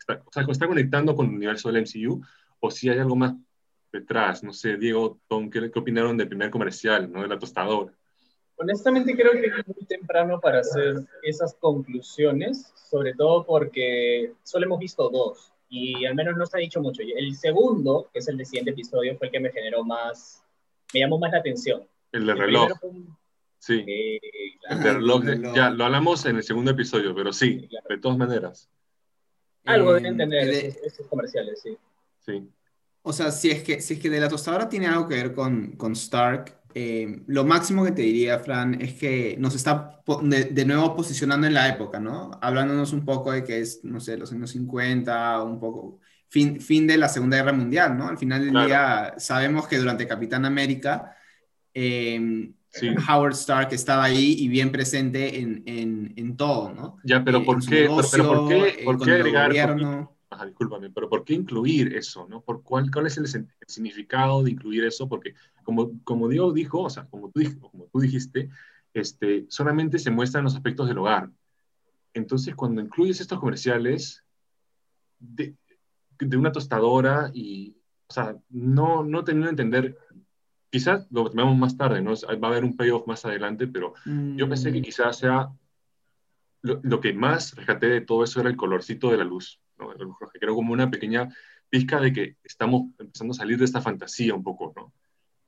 [0.00, 2.20] está, o sea, está conectando con el universo del MCU,
[2.58, 3.34] o si hay algo más
[3.92, 7.22] detrás, no sé, Diego, Tom, ¿qué, qué opinaron del primer comercial, ¿no?
[7.22, 7.92] de la tostadora?
[8.56, 14.78] Honestamente creo que es muy temprano para hacer esas conclusiones, sobre todo porque solo hemos
[14.78, 17.00] visto dos y al menos no se ha dicho mucho.
[17.02, 20.44] El segundo, que es el de siguiente episodio, fue el que me generó más,
[20.92, 21.86] me llamó más la atención.
[22.12, 22.72] El de reloj.
[23.58, 23.84] Sí.
[23.86, 25.22] el reloj,
[25.54, 28.68] ya lo hablamos en el segundo episodio, pero sí, de todas maneras.
[29.64, 31.76] Algo de entender esos, comerciales, sí.
[32.24, 32.48] Sí.
[33.02, 35.34] O sea, si es que, si es que de la tostadora tiene algo que ver
[35.34, 40.64] con, con Stark, eh, lo máximo que te diría, Fran, es que nos está de,
[40.64, 42.30] nuevo posicionando en la época, ¿no?
[42.40, 46.86] Hablándonos un poco de que es, no sé, los años 50, un poco fin, fin
[46.86, 48.08] de la Segunda Guerra Mundial, ¿no?
[48.08, 51.16] Al final del día sabemos que durante Capitán América
[52.74, 56.98] em, Howard Stark estaba ahí y bien presente en, en, en todo, ¿no?
[57.04, 57.88] Ya, pero eh, ¿por qué?
[58.10, 60.08] pero, ¿por qué, por qué agregar?
[60.32, 62.26] Ajá, discúlpame, pero ¿por qué incluir eso?
[62.28, 62.40] ¿no?
[62.40, 63.26] ¿Por cuál, ¿Cuál es el,
[63.66, 65.08] significado de incluir eso?
[65.08, 68.48] Porque como, como Diego dijo, o sea, como tú, como tú dijiste,
[68.94, 71.30] este, solamente se muestran los aspectos del hogar.
[72.14, 74.24] Entonces, cuando incluyes estos comerciales
[75.18, 75.56] de,
[76.18, 79.98] de una tostadora y, o sea, no, no teniendo que entender,
[80.70, 82.12] quizás lo tomemos más tarde, ¿no?
[82.12, 84.82] Va a haber un payoff más adelante, pero yo pensé que mm.
[84.82, 85.50] quizás sea,
[86.62, 89.60] lo, lo que más rescaté de todo eso era el colorcito de la luz
[90.32, 91.28] que creo como una pequeña
[91.68, 94.92] pizca de que estamos empezando a salir de esta fantasía un poco, ¿no?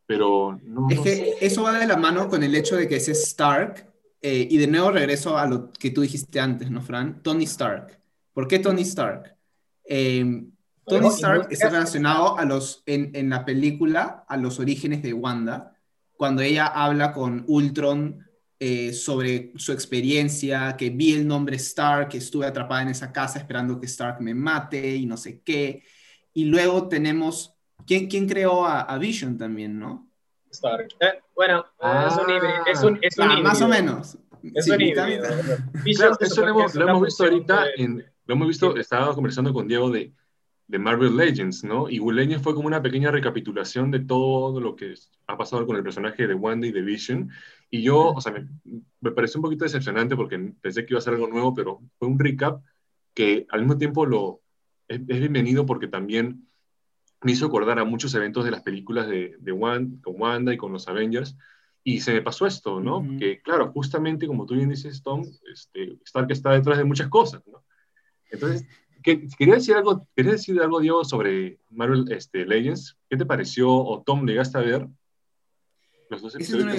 [0.06, 3.08] Pero no, Es que eso va de la mano con el hecho de que es
[3.08, 3.88] Stark,
[4.20, 7.22] eh, y de nuevo regreso a lo que tú dijiste antes, ¿no, Fran?
[7.22, 8.00] Tony Stark.
[8.32, 9.36] ¿Por qué Tony Stark?
[9.84, 10.44] Eh,
[10.86, 15.76] Tony Stark está relacionado a los, en, en la película a los orígenes de Wanda,
[16.16, 18.24] cuando ella habla con Ultron
[18.64, 23.40] eh, sobre su experiencia, que vi el nombre Stark, que estuve atrapada en esa casa
[23.40, 25.82] esperando que Stark me mate y no sé qué.
[26.32, 30.08] Y luego tenemos, ¿quién, quién creó a, Vision también, no?
[30.52, 30.90] Stark.
[31.00, 31.64] Eh, bueno,
[32.06, 32.54] es un híbrido.
[32.66, 34.16] Es un, es un ah, Más o menos.
[34.54, 35.06] Es un híbrido.
[36.20, 40.12] eso lo hemos, visto ahorita, en, lo hemos visto, estaba conversando con Diego de,
[40.66, 41.90] de Marvel Legends, ¿no?
[41.90, 44.94] Y Legends fue como una pequeña recapitulación de todo lo que
[45.26, 47.30] ha pasado con el personaje de Wanda y de Vision.
[47.70, 48.48] Y yo, o sea, me,
[49.00, 52.08] me, pareció un poquito decepcionante porque pensé que iba a ser algo nuevo, pero fue
[52.08, 52.62] un recap
[53.14, 54.40] que al mismo tiempo lo,
[54.88, 56.48] es, bienvenido porque también
[57.22, 60.56] me hizo acordar a muchos eventos de las películas de, de Wanda, con Wanda y
[60.56, 61.36] con los Avengers.
[61.84, 63.04] Y se me pasó esto, ¿no?
[63.18, 67.42] Que claro, justamente como tú bien dices, Tom, este, Stark está detrás de muchas cosas,
[67.46, 67.64] ¿no?
[68.30, 68.66] Entonces,
[69.02, 72.96] quería decir algo, quería decir algo, Diego, sobre Marvel este, Legends.
[73.08, 73.70] ¿Qué te pareció?
[73.70, 74.86] O Tom, ¿llegaste a ver
[76.08, 76.76] los dos episodios?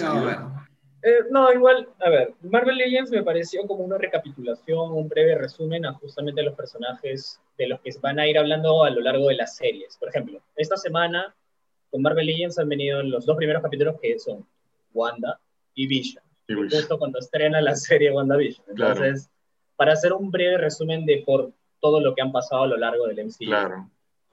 [1.05, 5.85] Eh, no, igual, a ver, Marvel Legends me pareció como una recapitulación, un breve resumen
[5.85, 9.35] a justamente los personajes de los que van a ir hablando a lo largo de
[9.35, 9.97] las series.
[9.97, 11.35] Por ejemplo, esta semana
[11.91, 14.47] con Marvel Legends han venido los dos primeros capítulos que son
[14.93, 15.39] Wanda
[15.75, 16.23] y Vision.
[16.47, 18.65] Y Justo cuando estrena la serie WandaVision.
[18.69, 19.29] Entonces,
[19.75, 21.51] para hacer un breve resumen de por
[21.83, 23.45] todo lo que han pasado a lo largo del MCU.
[23.45, 23.89] Claro.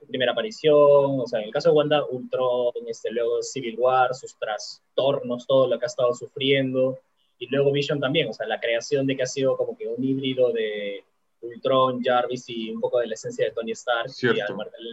[0.07, 4.39] Primera aparición, o sea, en el caso de Wanda, Ultron, este, luego Civil War, sus
[4.39, 6.97] trastornos, todo lo que ha estado sufriendo,
[7.41, 10.03] y luego Vision también, o sea, la creación de que ha sido como que un
[10.03, 11.03] híbrido de
[11.41, 14.27] Ultron, Jarvis y un poco de la esencia de Tony Stark, y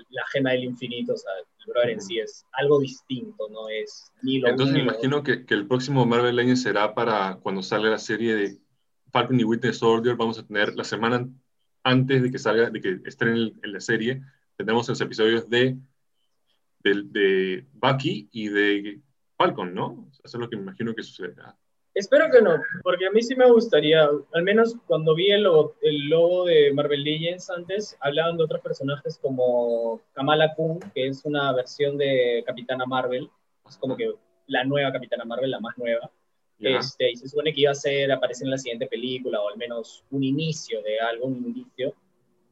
[0.09, 4.11] la gema del infinito, o sea, el brother en sí es algo distinto, no es
[4.23, 7.91] ni lo Entonces me imagino que, que, el próximo Marvel Legends será para cuando salga
[7.91, 8.57] la serie de
[9.11, 11.27] Falcon y Winter Soldier, vamos a tener la semana
[11.87, 14.21] antes de que salga, de que estrenen la serie,
[14.57, 15.77] tenemos los episodios de,
[16.83, 18.99] de, Bucky y de
[19.37, 20.09] Falcon, ¿no?
[20.21, 21.55] Eso es lo que me imagino que sucederá.
[21.93, 26.45] Espero que no, porque a mí sí me gustaría, al menos cuando vi el logo,
[26.45, 31.97] de Marvel Legends antes, hablaban de otros personajes como Kamala Kun, que es una versión
[31.97, 33.29] de Capitana Marvel,
[33.67, 34.13] es como que
[34.47, 36.11] la nueva Capitana Marvel, la más nueva.
[36.59, 39.57] Este, y se supone que iba a ser, aparecer en la siguiente película, o al
[39.57, 41.93] menos un inicio de algo, un inicio.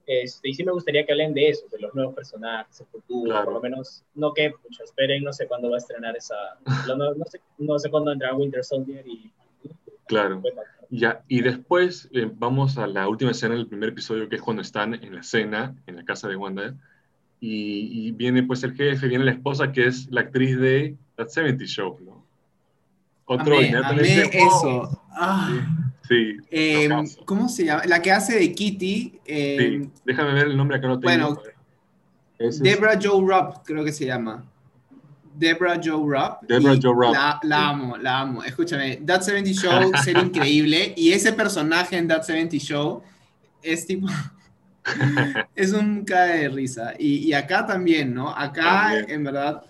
[0.05, 3.43] Este, y sí me gustaría que hablen de eso, de los nuevos personajes, el futuro,
[3.43, 6.35] por lo menos, no que mucho esperen, no sé cuándo va a estrenar esa,
[6.95, 9.31] no, sé, no sé cuándo entrará Winter Soldier y...
[10.07, 10.43] Claro.
[10.91, 14.61] Ya, y después eh, vamos a la última escena del primer episodio, que es cuando
[14.61, 16.75] están en la cena, en la casa de Wanda,
[17.39, 21.65] y, viene pues el jefe, viene la esposa, que es la actriz de That 70
[21.65, 22.14] Show, ¿no?
[23.25, 25.01] Otro, amé, amé eso.
[25.11, 25.83] Ah.
[26.07, 26.37] Sí.
[26.51, 26.91] Em,
[27.25, 27.83] ¿Cómo se llama?
[27.85, 29.19] La que hace de Kitty.
[29.25, 31.33] Em, sí, déjame ver el nombre acá no tengo.
[31.33, 31.41] Bueno,
[32.59, 34.45] Debra Joe Rupp, creo que se llama.
[35.33, 36.43] Debra Joe Rupp.
[36.47, 37.13] Debra Joe Rupp.
[37.13, 38.43] La, la, amo, la amo.
[38.43, 40.93] Escúchame, That 70 Show sería increíble.
[40.95, 43.01] Y ese personaje en That 70 Show
[43.61, 44.07] es tipo.
[45.55, 46.93] es un cae de risa.
[46.99, 48.29] Y, y acá también, ¿no?
[48.29, 49.63] Acá, en verdad,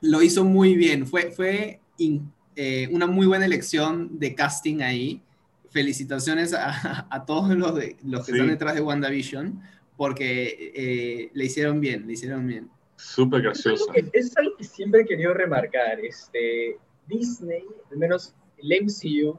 [0.00, 1.06] lo hizo muy bien.
[1.06, 1.80] Fue, fue
[2.56, 5.22] eh, una muy buena elección de casting ahí
[5.72, 9.60] felicitaciones a, todos los, de, los que están detrás de WandaVision,
[9.96, 12.70] porque eh, le hicieron bien, le hicieron bien.
[12.96, 13.86] Súper gracioso.
[14.12, 15.98] Es, algo que siempre he querido remarcar.
[16.00, 16.76] Este,
[17.08, 19.38] Disney, al menos el MCU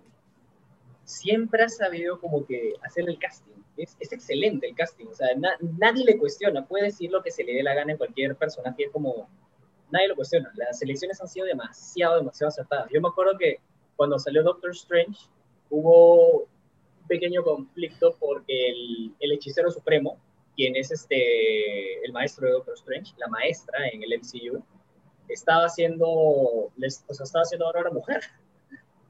[1.06, 3.54] siempre ha sabido como que hacer el casting.
[3.78, 5.30] Es, es excelente el casting, o sea,
[5.80, 8.90] nadie le cuestiona, puede decir lo que se le dé la gana en cualquier personaje,
[8.92, 9.28] como
[9.94, 10.52] nadie lo cuestiona.
[10.56, 12.90] Las selecciones han sido demasiado, demasiado acertadas.
[12.92, 13.60] Yo me acuerdo que
[13.96, 15.30] cuando salió Doctor Strange
[15.70, 20.18] hubo un pequeño conflicto porque el, el hechicero supremo,
[20.56, 24.64] quien es este, el maestro de Doctor Strange, la maestra en el MCU,
[25.30, 28.22] estaba haciendo, o sea, estaba haciendo ahora una mujer,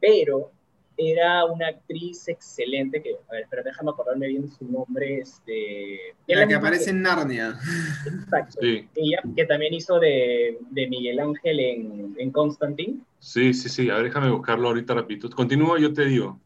[0.02, 0.52] pero
[0.98, 6.16] era una actriz excelente que, a ver, pero déjame acordarme bien su nombre, este...
[6.28, 7.58] La que aparece en Narnia.
[8.06, 8.60] Exacto.
[8.62, 13.00] Ella, que también hizo de, de Miguel Ángel en, en, Constantine.
[13.20, 15.30] Sí, sí, sí, a ver, déjame buscarlo ahorita rapidito.
[15.30, 16.40] Continúa, yo te digo.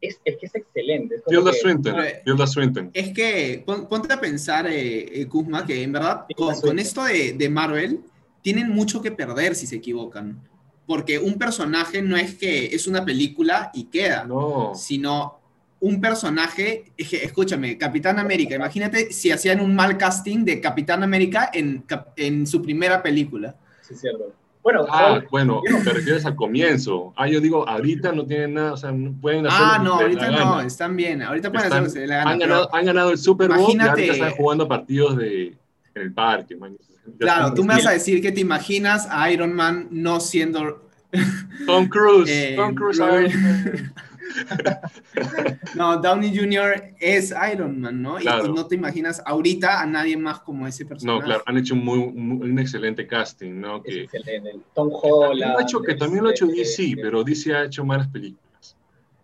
[0.00, 1.16] Es, es que es excelente.
[1.16, 2.90] Es Tilda Swinton, Tilda Swinton.
[2.92, 7.34] Es que ponte a pensar, eh, eh, Kuzma, que en verdad con, con, esto de,
[7.34, 8.00] de Marvel
[8.42, 10.40] tienen mucho que perder si se equivocan
[10.92, 14.72] porque un personaje no es que es una película y queda, no.
[14.74, 15.38] sino
[15.80, 21.82] un personaje, escúchame, Capitán América, imagínate si hacían un mal casting de Capitán América en,
[22.16, 23.56] en su primera película.
[23.80, 24.34] Sí, cierto.
[24.62, 27.14] Bueno, ah, bueno, te refieres al comienzo.
[27.16, 29.60] Ah, yo digo, ahorita no tienen nada, o sea, no pueden hacer.
[29.62, 31.22] Ah, no, ahorita no, están bien.
[31.22, 32.30] Ahorita pueden hacer lo que se la gana.
[32.32, 35.56] Han ganado, han ganado el Super Bowl imagínate, y ahorita están jugando partidos de,
[35.94, 36.56] en el parque.
[36.56, 36.76] Man.
[37.18, 40.88] Claro, tú me vas a decir que te imaginas a Iron Man no siendo...
[41.66, 42.98] Tom Cruise, eh, Tom Cruise.
[45.74, 46.94] no, Downey Jr.
[46.98, 48.18] es Iron Man, ¿no?
[48.18, 51.18] Y, no te imaginas ahorita a nadie más como ese personaje.
[51.18, 53.82] No, claro, han hecho muy, un excelente casting, ¿no?
[53.82, 54.56] Que, excelente.
[54.74, 55.66] Tom Holland.
[55.86, 58.51] Que también lo ha hecho DC, pero DC ha hecho malas películas.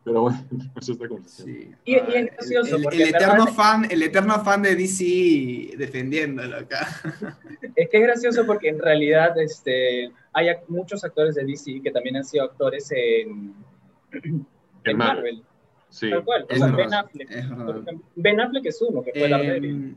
[0.09, 0.43] Pero bueno,
[0.81, 1.71] eso está sí.
[1.85, 2.77] y, y, es gracioso.
[2.77, 6.89] El, el eterno fan, el eterno fan de DC defendiéndolo acá.
[7.77, 12.17] Es que es gracioso porque en realidad este, hay muchos actores de DC que también
[12.17, 13.55] han sido actores en,
[14.85, 15.43] en Marvel.
[15.91, 16.09] Sí.
[16.09, 16.47] Tal cual.
[16.51, 17.29] O sea, ben, Affleck,
[18.17, 19.97] ben Affleck es uno, que fue eh, Daredevil.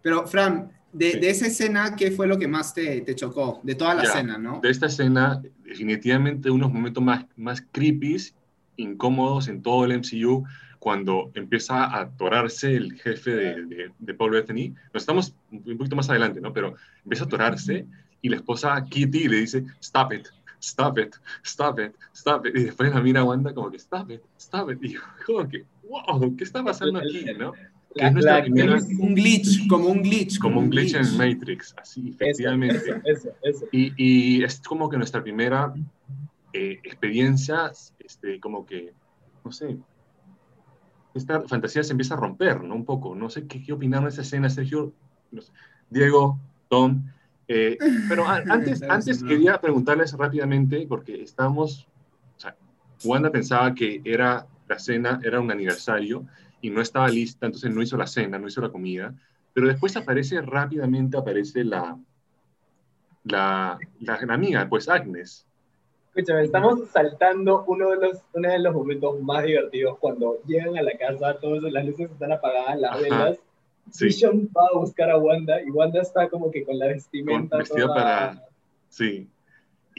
[0.00, 3.60] Pero, Fran, de, de, esa escena, ¿qué fue lo que más te, te chocó?
[3.62, 4.60] De toda la escena, ¿no?
[4.62, 8.16] De esta escena, definitivamente unos momentos más, más creepy
[8.78, 10.44] incómodos en todo el MCU
[10.78, 14.74] cuando empieza a atorarse el jefe de, de, Paul Bettany.
[14.94, 16.52] Nos estamos un poquito más adelante, ¿no?
[16.52, 17.86] Pero empieza a atorarse
[18.22, 20.28] y la esposa Kitty le dice, stop it,
[20.60, 22.56] stop it, stop it, stop it.
[22.56, 24.78] Y después la mira Wanda como que, stop it, stop it.
[24.82, 24.94] Y
[25.26, 27.52] como que, wow, ¿qué está pasando aquí, no?
[27.94, 28.74] Que es nuestra primera...
[28.74, 30.38] Un glitch, como un glitch.
[30.38, 33.00] Como, un glitch, en Matrix, así, efectivamente.
[33.04, 35.72] Eso, eso, Y, y es como que nuestra primera
[36.52, 38.94] eh, experiencias, este, como que,
[39.44, 39.78] no sé,
[41.14, 42.74] esta fantasía se empieza a romper, ¿no?
[42.74, 43.14] Un poco.
[43.14, 44.92] No sé qué, qué opinaron de esa escena, Sergio,
[45.90, 47.04] Diego, Tom.
[47.48, 51.88] Eh, pero antes, antes quería preguntarles rápidamente, porque estábamos,
[52.36, 52.56] o sea,
[53.04, 56.26] Wanda pensaba que era la cena, era un aniversario,
[56.60, 59.14] y no estaba lista, entonces no hizo la cena, no hizo la comida,
[59.52, 61.98] pero después aparece rápidamente, aparece la,
[63.24, 65.47] la, la, la amiga, pues Agnes,
[66.14, 70.82] Escúchame, estamos saltando uno de los, uno de los momentos más divertidos cuando llegan a
[70.82, 73.38] la casa, todas las luces están apagadas, las velas.
[73.90, 74.06] Sí.
[74.06, 77.94] Vision va a buscar a Wanda y Wanda está como que con la vestimenta toda...
[77.94, 78.44] para...
[78.88, 79.28] Sí.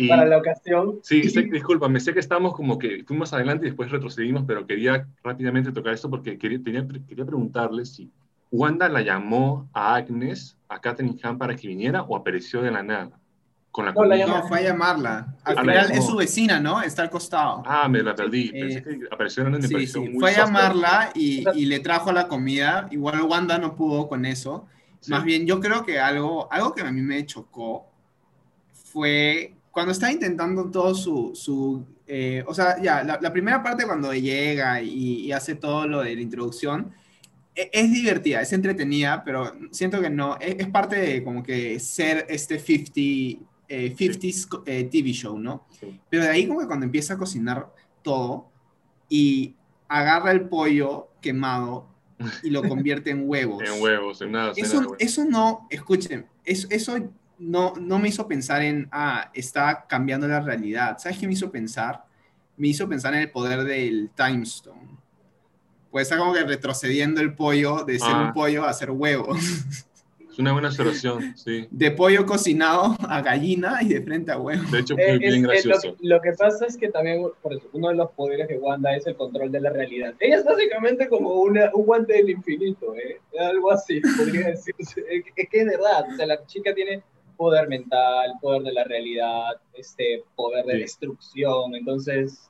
[0.08, 1.00] para la ocasión.
[1.04, 5.08] Sí, disculpa, me sé que estamos como que fuimos adelante y después retrocedimos, pero quería
[5.24, 8.12] rápidamente tocar esto porque quería, tenía, quería preguntarle si
[8.52, 12.84] Wanda la llamó a Agnes, a Catherine Hahn para que viniera o apareció de la
[12.84, 13.19] nada
[13.72, 15.36] con la no, fue a llamarla.
[15.44, 16.82] Al ah, final es su vecina, ¿no?
[16.82, 17.64] Está al costado.
[17.66, 18.50] Ah, me la perdí.
[18.52, 20.14] Pensé eh, que apareció en sí, sí.
[20.20, 22.88] Fue a llamarla y, y, le trajo la comida.
[22.92, 24.66] Igual Wanda no pudo con eso.
[25.08, 27.88] Más bien, yo creo que algo, algo que a mí me chocó
[28.74, 31.32] fue cuando está intentando todo su...
[31.36, 35.88] su eh, o sea, ya, la, la, primera parte cuando llega y, y, hace todo
[35.88, 36.92] lo de la introducción,
[37.54, 41.80] e, es, divertida, es entretenida, pero siento que no, es, es parte de como que
[41.80, 45.68] ser este 50 eh, 50s eh, TV show, ¿no?
[46.10, 47.72] Pero de ahí como que cuando empieza a cocinar
[48.02, 48.50] todo
[49.08, 49.56] y
[49.88, 51.88] agarra el pollo quemado
[52.44, 53.64] y lo convierte en huevos.
[53.64, 54.54] en huevos, en nada.
[54.56, 56.98] Eso, eso no, escuchen, eso, eso
[57.38, 60.98] no, no me hizo pensar en, ah, está cambiando la realidad.
[60.98, 62.06] ¿Sabes qué me hizo pensar?
[62.58, 64.98] Me hizo pensar en el poder del Time Stone.
[65.92, 68.34] Pues está como que retrocediendo el pollo de ser un ah.
[68.34, 69.40] pollo a ser huevos.
[70.40, 71.68] una buena solución, sí.
[71.70, 74.64] De pollo cocinado a gallina y de frente a huevo.
[74.72, 75.96] De hecho, eh, bien gracioso.
[76.00, 79.06] lo, que pasa es que también, por eso, uno de los poderes de Wanda es
[79.06, 80.14] el control de la realidad.
[80.20, 83.20] Ella es básicamente como una, un guante del infinito, ¿eh?
[83.40, 85.04] Algo así, podría decirse.
[85.10, 87.04] Es que es verdad, o sea, la chica tiene
[87.36, 92.49] poder mental, poder de la realidad, este, poder de destrucción, entonces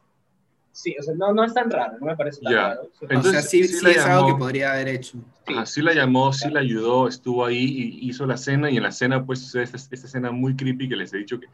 [0.71, 2.89] Sí, o sea, no, no es tan raro, no me parece tan raro.
[3.01, 5.17] Entonces, o sea, sí, sí, es algo que podría haber hecho.
[5.65, 7.57] Sí, la llamó, sí la ayudó, estuvo ahí
[8.01, 10.95] y hizo la cena y en la cena pues esta, esta escena muy creepy que
[10.95, 11.47] les he dicho que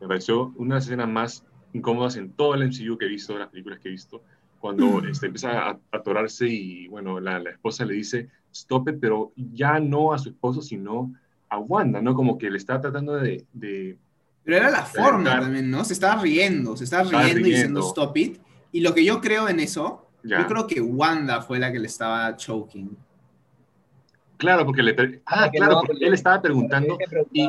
[0.00, 3.38] me pareció una de las escenas más incómodas en todo el MCU que he visto,
[3.38, 4.22] las películas que he visto,
[4.58, 5.08] cuando mm.
[5.08, 9.78] este, empieza a atorarse y bueno, la, la, esposa le dice, stop it, pero ya
[9.78, 11.14] no a su esposo, sino
[11.48, 12.14] a Wanda, ¿no?
[12.14, 13.44] Como que le está tratando de...
[13.52, 13.96] de
[14.42, 15.84] pero era la forma también, ¿no?
[15.84, 18.38] Se estaba riendo, se estaba riendo, y diciendo stop it.
[18.76, 21.86] Y lo que yo creo en eso, yo creo que Wanda fue la que le
[21.86, 22.94] estaba choking.
[24.36, 25.22] Claro, porque le...
[25.24, 26.98] Ah, claro, porque él estaba preguntando...
[27.32, 27.48] Y,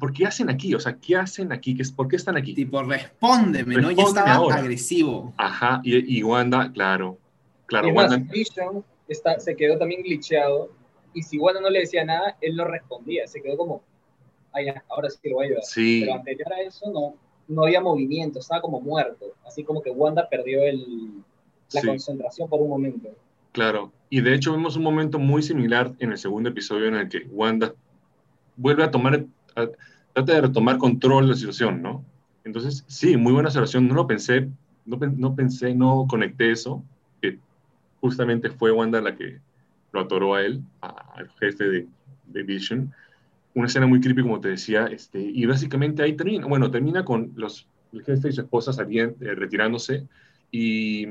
[0.00, 0.74] ¿por qué hacen aquí?
[0.74, 1.78] O sea, ¿qué hacen aquí?
[1.94, 2.52] ¿Por qué están aquí?
[2.52, 3.92] Tipo, respóndeme, ¿no?
[3.92, 5.32] Ya estaba agresivo.
[5.36, 7.16] Ajá, y, Wanda, claro.
[7.66, 8.16] Claro, y Wanda.
[8.16, 10.72] Vision está, se quedó también glitcheado.
[11.14, 13.28] Y si Wanda no le decía nada, él no respondía.
[13.28, 13.82] Se quedó como,
[14.52, 15.62] ay, ahora sí lo voy a ayudar.
[15.62, 16.00] Sí.
[16.00, 17.14] Pero anterior a eso no,
[17.48, 19.34] no había movimiento, estaba como muerto.
[19.46, 21.22] Así como que Wanda perdió el,
[21.72, 23.08] la concentración por un momento.
[23.52, 27.08] Claro, y de hecho vemos un momento muy similar en el segundo episodio en el
[27.08, 27.74] que Wanda
[28.56, 29.24] vuelve a tomar
[30.12, 32.04] trata de retomar control de la situación, ¿no?
[32.44, 33.88] Entonces, sí, muy buena observación.
[33.88, 34.48] No lo pensé,
[34.84, 36.82] no, no pensé, no conecté eso,
[37.20, 37.38] que
[38.00, 39.40] justamente fue Wanda la que
[39.92, 41.86] lo atoró a él, al jefe de,
[42.26, 42.92] de, Vision.
[43.56, 46.46] Una escena muy creepy, como te decía, este, y básicamente ahí termina.
[46.46, 50.06] Bueno, termina con los, el jefe y su esposa saliendo, eh, retirándose,
[50.50, 51.08] y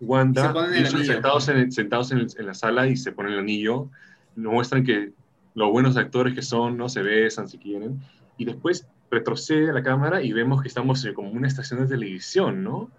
[0.00, 3.90] Wanda, y sentados, en, sentados en, en, la sala y se ponen el anillo,
[4.36, 5.10] nos muestran que
[5.54, 6.88] los buenos actores que son, ¿no?
[6.88, 8.00] Se besan si quieren.
[8.36, 12.62] Y después retrocede a la cámara y vemos que estamos como una estación de televisión,
[12.62, 12.90] ¿no?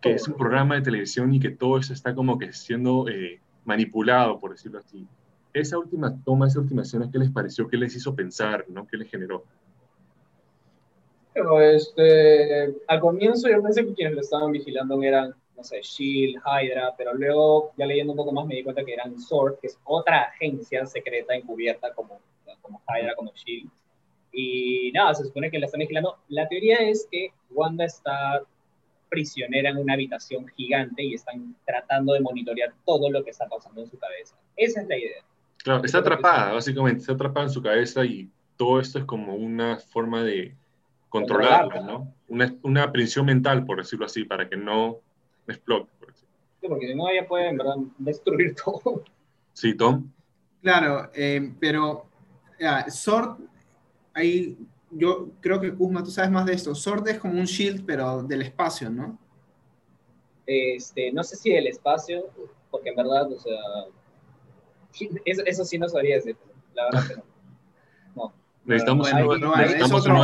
[0.00, 3.40] Que es un programa de televisión y que todo eso está como que siendo eh,
[3.66, 5.06] manipulado, por decirlo así.
[5.56, 7.66] Esa última toma, esa última escena, ¿qué les pareció?
[7.66, 8.66] ¿Qué les hizo pensar?
[8.68, 8.86] ¿no?
[8.86, 9.42] ¿Qué les generó?
[11.32, 16.36] Pero este, al comienzo yo pensé que quienes lo estaban vigilando eran no sé, Shield,
[16.44, 19.68] Hydra, pero luego ya leyendo un poco más me di cuenta que eran SWORD, que
[19.68, 22.20] es otra agencia secreta encubierta como,
[22.60, 23.70] como Hydra, como Shield.
[24.32, 26.18] Y nada, se supone que la están vigilando.
[26.28, 28.42] La teoría es que Wanda está
[29.08, 33.80] prisionera en una habitación gigante y están tratando de monitorear todo lo que está pasando
[33.80, 34.36] en su cabeza.
[34.56, 35.24] Esa es la idea.
[35.66, 39.78] Claro, está atrapada, básicamente, está atrapada en su cabeza y todo esto es como una
[39.78, 40.54] forma de
[41.08, 42.14] controlarla, ¿no?
[42.28, 45.00] Una, una prisión mental, por decirlo así, para que no
[45.48, 45.90] explote.
[45.98, 46.24] Por sí,
[46.68, 49.02] porque si no, ella puede en verdad destruir todo.
[49.54, 50.08] Sí, Tom.
[50.62, 52.06] Claro, eh, pero
[52.60, 53.40] ya, Sword,
[54.14, 54.56] ahí
[54.92, 56.76] yo creo que Kuzma, tú sabes más de esto.
[56.76, 59.18] Sword es como un shield, pero del espacio, ¿no?
[60.46, 62.30] Este, no sé si del espacio,
[62.70, 63.58] porque en verdad, o sea,
[65.24, 66.36] eso, eso sí no sabría decir,
[66.74, 67.22] la verdad que no.
[68.14, 68.34] no.
[68.64, 69.08] Necesitamos,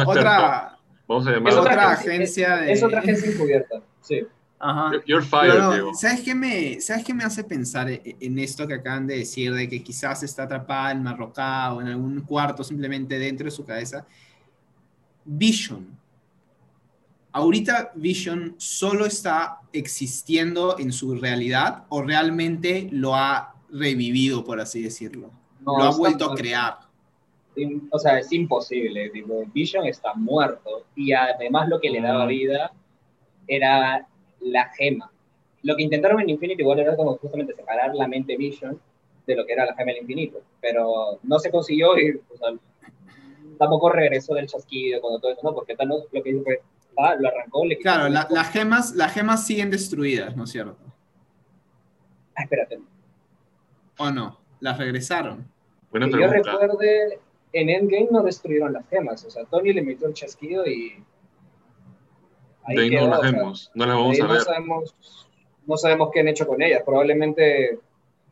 [0.07, 2.73] otra, Vamos a llamar es otra agencia de...
[2.73, 4.27] Es otra agencia encubierta, sí.
[4.59, 4.93] Ajá.
[5.07, 5.61] You're fired,
[5.95, 9.19] ¿sabes, qué me, ¿Sabes qué me hace pensar e, e, en esto que acaban de
[9.19, 13.51] decir, de que quizás está atrapada en Marrocá o en algún cuarto simplemente dentro de
[13.51, 14.07] su cabeza?
[15.25, 15.99] Vision.
[17.33, 24.83] Ahorita Vision solo está existiendo en su realidad o realmente lo ha revivido, por así
[24.83, 25.31] decirlo.
[25.65, 26.79] lo ha vuelto a crear.
[27.91, 29.11] O sea, es imposible.
[29.53, 32.73] Vision está muerto y además lo que le daba vida
[33.47, 34.07] era
[34.41, 35.11] la gema.
[35.63, 38.81] Lo que intentaron en Infinity War era como justamente separar la mente Vision
[39.27, 42.21] de lo que era la gema del infinito, pero no se consiguió y
[43.59, 45.55] tampoco regresó del chasquido cuando todo eso, ¿no?
[45.55, 46.61] Porque tal, lo que hizo fue,
[46.99, 50.77] ah, lo arrancó, le Claro, las, gemas, las gemas siguen destruidas, ¿no es cierto?
[52.35, 52.81] Ah, espérate.
[53.99, 54.39] ¿O no?
[54.61, 55.51] ¿Las regresaron?
[55.93, 57.19] Que yo recuerde,
[57.53, 61.05] en Endgame no destruyeron las gemas, o sea, Tony le metió el chasquido y
[62.65, 64.39] Ahí no las vemos, no las vamos a ver.
[64.39, 64.95] No sabemos,
[65.67, 66.83] no sabemos qué han hecho con ellas.
[66.85, 67.81] Probablemente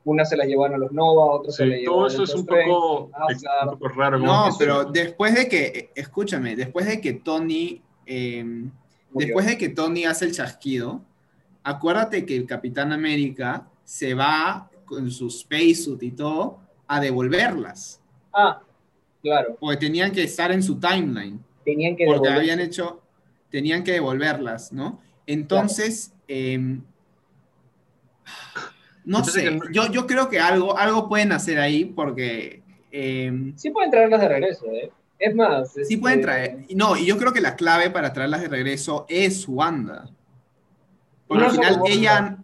[0.05, 2.47] una se las llevaron a los Nova, otra se las llevaron Todo eso es un
[2.47, 4.19] poco, un poco, raro.
[4.19, 8.71] No, pero después de que, escúchame, después de que Tony, em,
[9.11, 11.03] después de que Tony hace el chasquido,
[11.65, 18.03] acuérdate que el Capitán América se va con su spacesuit y todo a devolverlas.
[18.33, 18.61] Ah,
[19.23, 19.57] claro.
[19.61, 21.43] Porque tenían que estar en su timeline.
[21.65, 23.01] Tenían que Porque habían hecho,
[23.51, 25.01] tenían que devolverlas, ¿no?
[25.27, 26.83] Entonces, em,
[29.05, 32.63] no sé, yo, yo creo que algo, algo pueden hacer ahí porque...
[32.91, 34.91] Em, sí pueden traerlas de regreso, ¿eh?
[35.21, 35.73] Es más...
[35.87, 36.67] Sí pueden este, traer.
[36.75, 40.11] No, y yo creo que la clave para traerlas de regreso es Wanda.
[41.29, 42.39] Porque al final ella...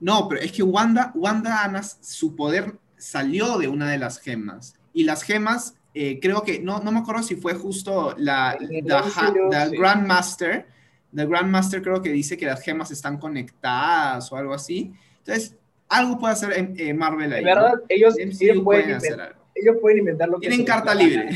[0.00, 4.74] No, pero es que Wanda, Wanda, su poder salió de una de las gemas.
[4.92, 9.68] Y las gemas eh, creo que, no, no me acuerdo si fue justo la, la,
[9.70, 10.66] Grandmaster,
[11.14, 14.92] The Grandmaster creo que dice que las gemas están conectadas o algo así.
[15.18, 15.56] Entonces,
[15.88, 17.44] algo puede hacer eh, Marvel ahí.
[17.44, 18.14] verdad, ellos,
[18.62, 19.40] pueden, hacer algo.
[19.54, 21.30] Ellos pueden inventar lo que Tienen carta libre.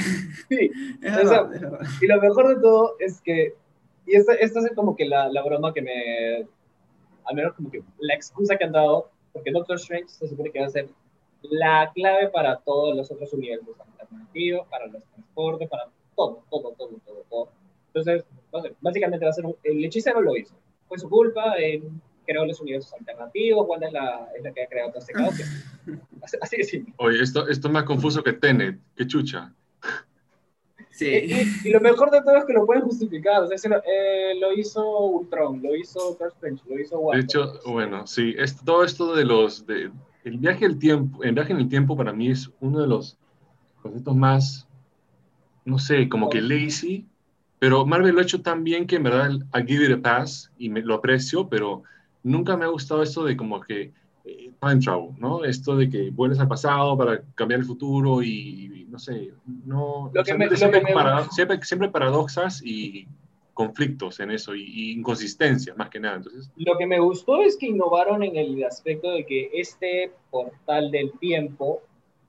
[0.48, 0.70] sí,
[2.00, 3.54] Y lo mejor de todo es que,
[4.06, 6.46] y esta, esta es como que la, la broma que me,
[7.24, 10.60] al menos como que la excusa que han dado, porque Doctor Strange se supone que
[10.60, 10.88] va a ser
[11.42, 17.00] la clave para todos los otros universos alternativos, para los transportes, para todo, todo, todo,
[17.04, 17.48] todo, todo.
[17.88, 18.24] Entonces,
[18.80, 20.54] básicamente va a ser el hechicero lo hizo.
[20.88, 21.82] Fue su culpa, él
[22.26, 25.34] creó los universos alternativos, Wanda es la, es la que ha creado todo este caos.
[26.22, 26.94] así, así de simple.
[26.98, 29.52] Oye, esto, esto es más confuso que Tenet, qué chucha.
[30.94, 31.26] Sí.
[31.64, 33.42] Y, lo mejor de todo es que lo pueden justificar.
[33.42, 37.18] O sea, lo, eh, lo, hizo Ultron, lo hizo Strange, lo hizo Wanda.
[37.18, 39.66] De hecho, bueno, sí, es, todo esto de los.
[39.66, 39.90] De,
[40.22, 43.18] el viaje el tiempo, el viaje en el tiempo para mí es uno de los
[43.82, 44.68] conceptos más,
[45.64, 47.06] no sé, como que lazy,
[47.58, 50.50] pero Marvel lo ha hecho tan bien que en verdad I give it a pass
[50.56, 51.82] y me, lo aprecio, pero
[52.22, 53.92] nunca me ha gustado esto de como que
[54.24, 55.44] eh, time travel, ¿no?
[55.44, 59.32] Esto de que vuelves al pasado para cambiar el futuro y, no sé,
[59.66, 60.10] no...
[60.24, 60.56] siempre,
[61.60, 63.06] siempre, paradoxas y
[63.52, 66.16] conflictos en eso y, inconsistencias más que nada.
[66.16, 70.90] Entonces, lo que me gustó es que innovaron en el aspecto de que este portal
[70.90, 71.82] del tiempo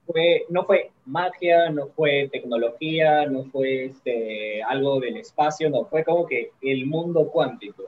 [0.06, 6.04] fue, no fue magia, no fue tecnología, no fue este, algo del espacio, no, fue
[6.04, 7.86] como que el mundo cuántico,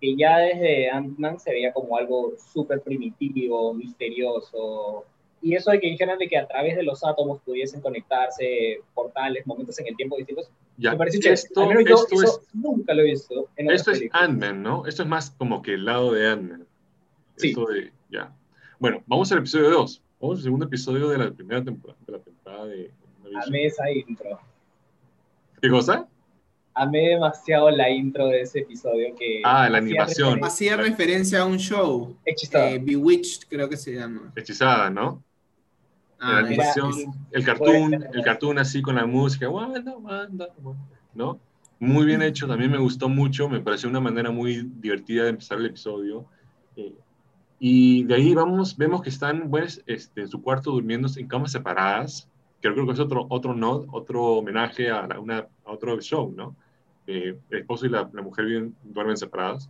[0.00, 5.04] que ya desde Ant-Man se veía como algo súper primitivo, misterioso,
[5.42, 9.46] y eso de que dijeran de que a través de los átomos pudiesen conectarse portales,
[9.46, 13.48] momentos en el tiempo distintos, ya, me parece esto, esto es, nunca lo he visto.
[13.56, 14.86] esto es Ant-Man, ¿no?
[14.86, 16.66] Esto es más como que el lado de Ant-Man.
[17.36, 17.54] Sí.
[17.54, 18.34] de, ya.
[18.78, 20.02] Bueno, vamos al episodio 2.
[20.20, 22.90] Vamos al segundo episodio de la primera temporada de, la temporada de
[23.46, 24.40] Amé esa intro.
[25.60, 26.08] ¿Qué cosa?
[26.74, 29.42] Amé demasiado la intro de ese episodio que...
[29.44, 30.42] Ah, la animación.
[30.44, 32.16] Hacía referencia a un show.
[32.24, 32.70] Hechizada.
[32.70, 34.32] Eh, Bewitched, creo que se llama.
[34.36, 35.22] Hechizada, ¿no?
[36.20, 36.92] la ah, animación,
[37.30, 39.48] el cartoon, el cartoon así con la música,
[41.14, 41.40] ¿no?
[41.78, 45.58] Muy bien hecho, también me gustó mucho, me pareció una manera muy divertida de empezar
[45.58, 46.26] el episodio.
[46.76, 46.92] Eh,
[47.58, 51.52] y de ahí vamos, vemos que están pues, este, en su cuarto durmiendo en camas
[51.52, 52.28] separadas,
[52.60, 56.56] que creo que es otro, otro, no, otro homenaje a, una, a otro show, ¿no?
[57.06, 59.68] el esposo y la, la mujer viven, duermen separadas.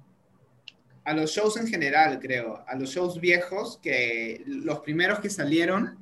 [1.04, 5.98] A los shows en general, creo, a los shows viejos, que los primeros que salieron,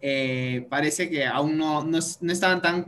[0.00, 2.84] eh, parece que aún no, no, estaban tan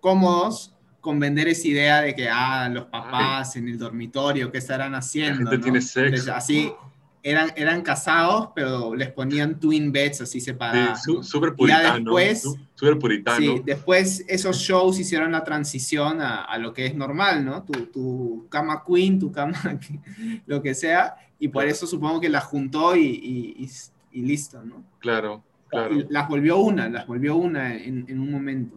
[0.00, 4.94] cómodos con vender esa idea de que, ah, los papás en el dormitorio, ¿qué estarán
[4.94, 5.58] haciendo?
[5.60, 6.32] tiene sexo.
[6.32, 6.72] así,
[7.22, 11.02] eran, eran casados, pero les ponían twin beds así separados.
[11.02, 11.96] Sí, súper puritano.
[11.96, 13.38] Después, super puritano.
[13.38, 17.62] Sí, después esos shows hicieron la transición a, a lo que es normal, ¿no?
[17.64, 19.58] Tu, tu, cama queen, tu cama,
[20.46, 23.70] lo que sea, y por eso supongo que la juntó y, y,
[24.12, 24.82] y listo, ¿no?
[24.98, 25.42] Claro.
[26.08, 28.76] Las volvió una, las volvió una en, un momento.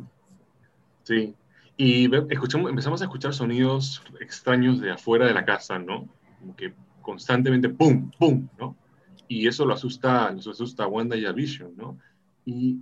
[1.03, 1.33] Sí.
[1.75, 6.07] Y escuchamos, empezamos a escuchar sonidos extraños de afuera de la casa, ¿no?
[6.39, 6.73] Como que
[7.03, 8.09] constantemente ¡pum!
[8.17, 8.47] ¡pum!
[8.57, 8.75] ¿no?
[9.27, 11.99] Y eso lo asusta, lo asusta a Wanda y a Vision, ¿no?
[12.45, 12.79] Y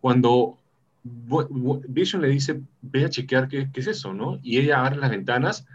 [0.00, 0.58] cuando
[1.02, 4.38] Vision le dice, ve a chequear qué, qué, es eso, ¿no?
[4.42, 5.66] Y ella abre las ventanas,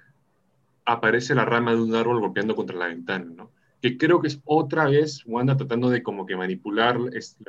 [0.85, 3.51] aparece la rama de un árbol golpeando contra la ventana, ¿no?
[3.81, 6.97] que creo que es otra vez Wanda tratando de como que manipular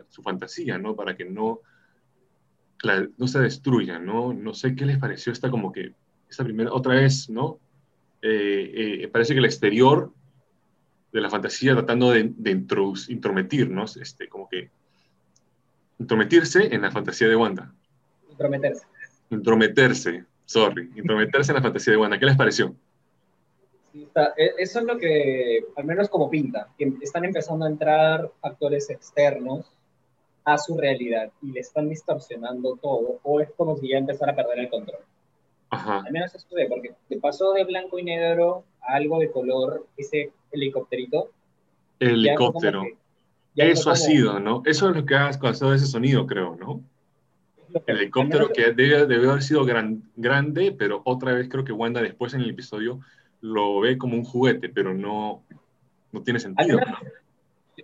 [0.09, 0.95] su fantasía, ¿no?
[0.95, 1.61] Para que no,
[3.17, 4.33] no se destruya, ¿no?
[4.33, 5.95] No sé qué les pareció esta como que,
[6.29, 7.59] esta primera, otra vez, ¿no?
[8.23, 10.13] Eh, eh, parece que el exterior
[11.13, 12.51] de la fantasía tratando de, de
[13.09, 14.71] intrometirnos, este, como que
[15.99, 17.73] intrometirse en la fantasía de Wanda.
[18.31, 18.87] Intrometerse.
[19.31, 22.19] Intrometerse, sorry, intrometerse en la fantasía de Wanda.
[22.19, 22.75] ¿Qué les pareció?
[24.37, 28.89] E, eso es lo que, al menos como pinta, que están empezando a entrar actores
[28.91, 29.67] externos
[30.45, 34.37] a su realidad y le están distorsionando todo, o es como si ya empezara a
[34.37, 35.01] perder el control.
[35.71, 36.01] Ajá.
[36.01, 39.87] Al menos esto de, porque te pasó de blanco y negro a algo de color,
[39.97, 41.31] ese helicópterito.
[41.99, 42.85] El helicóptero.
[43.57, 44.63] Eso ha sido, ¿no?
[44.65, 46.83] Eso es lo que ha causado ese sonido, creo, ¿no?
[47.87, 52.03] El helicóptero que debe, debe haber sido gran, grande, pero otra vez creo que Wanda
[52.03, 53.01] después en el episodio
[53.41, 55.43] lo ve como un juguete, pero no,
[56.13, 56.79] no tiene sentido.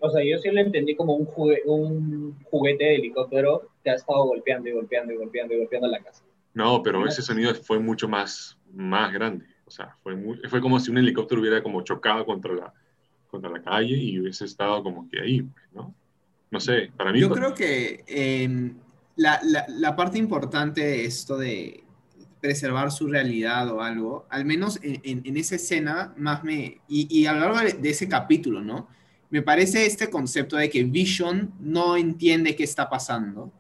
[0.01, 1.29] O sea, yo sí lo entendí como un,
[1.65, 6.01] un juguete de helicóptero que ha estado golpeando y golpeando y golpeando y golpeando la
[6.01, 6.23] casa.
[6.53, 9.47] No, pero ese sonido fue mucho más, más grande.
[9.67, 10.17] O sea, fue,
[10.49, 12.73] fue como si un helicóptero hubiera como chocado contra la,
[13.29, 15.95] contra la calle y hubiese estado como que ahí, pues, ¿no?
[16.51, 17.21] No sé, para mí...
[17.21, 18.77] Yo creo que em,
[19.17, 21.85] la, la, la, parte importante de esto de,
[22.41, 27.41] preservar su realidad o algo, al menos en, esa escena más me, y, a lo
[27.41, 28.89] largo de, ese capítulo, ¿no?
[29.31, 33.53] Me parece este concepto de que Vision no entiende qué está pasando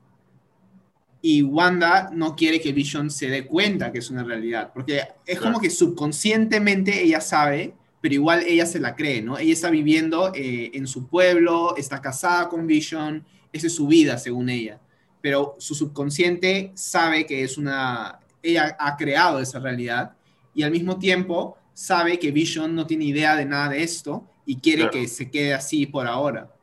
[1.23, 5.41] y Wanda no quiere que Vision se dé cuenta que es una realidad, porque es
[5.41, 9.39] como que subconscientemente ella sabe, pero igual ella se la cree, ¿no?
[9.39, 14.19] Ella está viviendo eh, en su pueblo, está casada con Vision, esa es su vida
[14.19, 14.79] según ella,
[15.21, 20.12] pero su subconsciente sabe que es una, ella ha creado esa realidad
[20.55, 24.57] y al mismo tiempo sabe que Vision no tiene idea de nada de esto y
[24.57, 26.55] quiere que se quede así por ahora.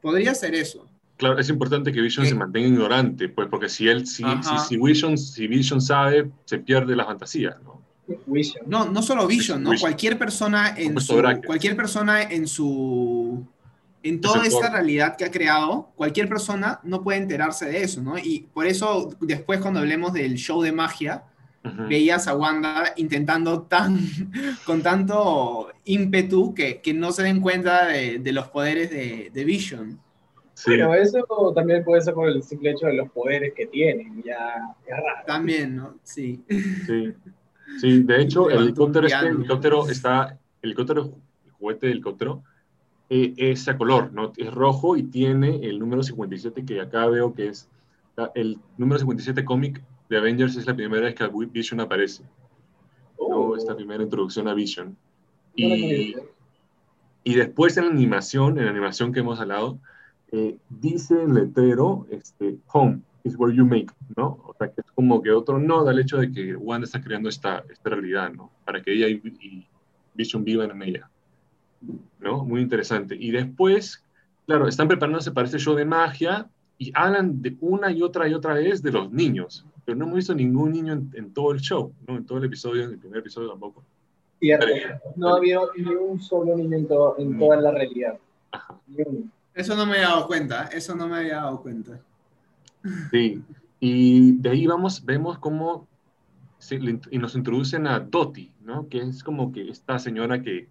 [0.00, 0.88] Podría ser eso.
[1.22, 4.24] Claro, es importante que Vision se mantenga ignorante, pues porque si él, si,
[4.66, 7.80] si, Vision, si Vision sabe, se pierde la fantasía, ¿no?
[8.66, 9.70] No, no solo Vision, ¿no?
[9.78, 13.46] Cualquier persona en su, cualquier persona en su
[14.02, 18.18] en toda esta realidad que ha creado, cualquier persona no puede enterarse de eso, ¿no?
[18.18, 21.22] Y por eso después cuando hablemos del show de magia,
[21.88, 23.96] veías a Wanda intentando tan,
[24.66, 29.44] con tanto ímpetu que, que no se den cuenta de, de los poderes de, de
[29.44, 30.00] Vision.
[30.64, 30.70] Sí.
[30.70, 31.24] Pero eso
[31.56, 35.26] también puede ser por el simple hecho de los poderes que tienen, ya es raro.
[35.26, 35.96] También, ¿no?
[36.04, 36.40] Sí.
[36.86, 37.12] Sí,
[37.80, 41.14] sí de hecho, el helicóptero, este, el helicóptero está, el helicóptero,
[41.46, 42.44] el juguete del helicóptero,
[43.10, 44.32] eh, es a color, ¿no?
[44.36, 47.68] Es rojo y tiene el número 57 que acá veo que es
[48.36, 52.22] el número 57 cómic de Avengers es la primera vez que Vision aparece.
[53.16, 53.56] Oh.
[53.56, 54.96] Esta primera introducción a Vision.
[55.56, 56.14] Y,
[57.24, 59.80] y, después en la animación, en la animación que hemos hablado,
[60.32, 64.40] eh, dice el letrero, este, home is where you make, ¿no?
[64.46, 67.28] O sea, que es como que otro no al hecho de que Wanda está creando
[67.28, 68.50] esta, esta realidad, ¿no?
[68.64, 69.66] Para que ella y, y
[70.14, 71.10] Vision vivan en ella.
[72.20, 72.44] ¿no?
[72.44, 73.16] Muy interesante.
[73.18, 74.02] Y después,
[74.46, 78.34] claro, están preparándose para este show de magia y hablan de una y otra y
[78.34, 81.92] otra vez de los niños, pero no hemos visto ningún niño en, todo el show,
[82.06, 82.16] ¿no?
[82.16, 83.82] En todo el episodio, en el primer episodio tampoco.
[84.40, 84.66] Cierto,
[85.16, 86.88] no ha habido ni un solo niño en,
[87.38, 88.18] toda la realidad.
[89.54, 92.00] Eso no me había dado cuenta, eso no me había dado cuenta.
[93.10, 93.42] Sí,
[93.80, 95.86] y de ahí vamos, vemos cómo
[97.10, 98.88] y nos introducen a Doti, ¿no?
[98.88, 100.68] Que es como que esta señora que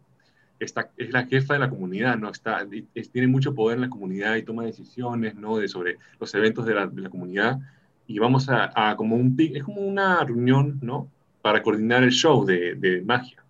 [0.60, 0.74] es
[1.12, 2.30] la jefa de la comunidad, ¿no?
[2.30, 2.66] Está,
[3.12, 5.58] tiene mucho poder en la comunidad y toma decisiones, ¿no?
[5.58, 7.60] De, sobre los eventos de la, de la comunidad.
[8.08, 11.10] Y vamos a, a, como un, es como una reunión, ¿no?
[11.42, 13.44] Para coordinar el show de, de magia.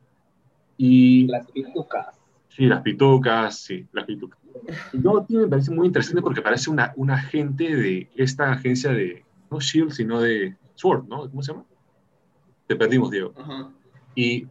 [0.78, 2.20] Y, las pitucas.
[2.48, 4.40] Sí, las pitucas, sí, las pitucas.
[4.94, 9.60] No, me parece muy interesante porque parece una, un agente de esta agencia de, no
[9.60, 11.30] Shield, sino de Sword, ¿no?
[11.30, 11.66] ¿Cómo se llama?
[12.68, 13.34] Te perdimos, Diego.
[14.16, 14.48] Y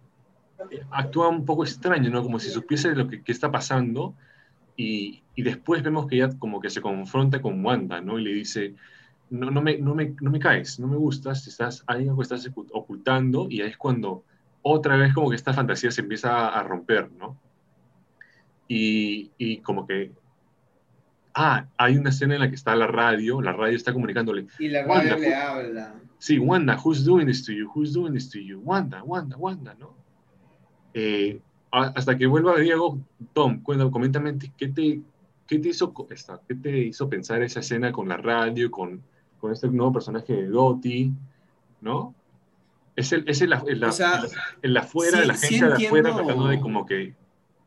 [0.91, 2.23] actúa un poco extraño, ¿no?
[2.23, 4.15] Como si supiese lo que, está pasando
[4.77, 8.19] y, y, después vemos que ella como que se confronta con Wanda, ¿no?
[8.19, 8.75] Y le dice,
[9.31, 12.23] no, no, me, no, me, no me caes, no me gustas, estás, hay algo que
[12.23, 14.25] estás ocultando y ahí es cuando
[14.63, 17.39] otra vez como que esta fantasía se empieza a romper, ¿no?
[18.73, 20.13] Y, y como que
[21.35, 24.47] ah, hay una escena en la que está la radio, la radio está comunicándole.
[24.59, 25.95] Y la radio le habla.
[26.19, 27.71] Sí, Wanda, who's doing this to you?
[27.75, 28.61] Who's doing this to you?
[28.61, 29.95] Wanda, Wanda, Wanda, ¿no?
[30.93, 31.41] Eh,
[31.71, 32.99] hasta que vuelva Diego,
[33.33, 35.01] Tom, cuéntame, coméntame, ¿qué te,
[35.47, 35.95] qué te, hizo,
[36.47, 39.03] qué te hizo pensar esa escena con la radio, con,
[39.39, 41.13] con este nuevo personaje de Dottie,
[41.81, 42.15] ¿no?
[42.97, 43.83] Es el, es el, el,
[44.63, 47.15] el, afuera, de la gente de afuera tratando de como que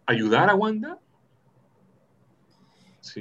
[0.06, 1.00] ayudar a Wanda.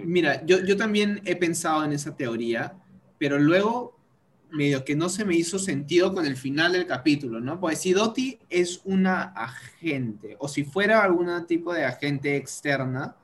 [0.05, 2.75] Mira, yo, yo también he pensado en esa teoría,
[3.19, 3.99] pero luego
[4.53, 7.59] medio que no se me hizo sentido con el final del capítulo, ¿no?
[7.59, 13.17] Pues si Dottie es una agente, o si fuera algún tipo de agente externa,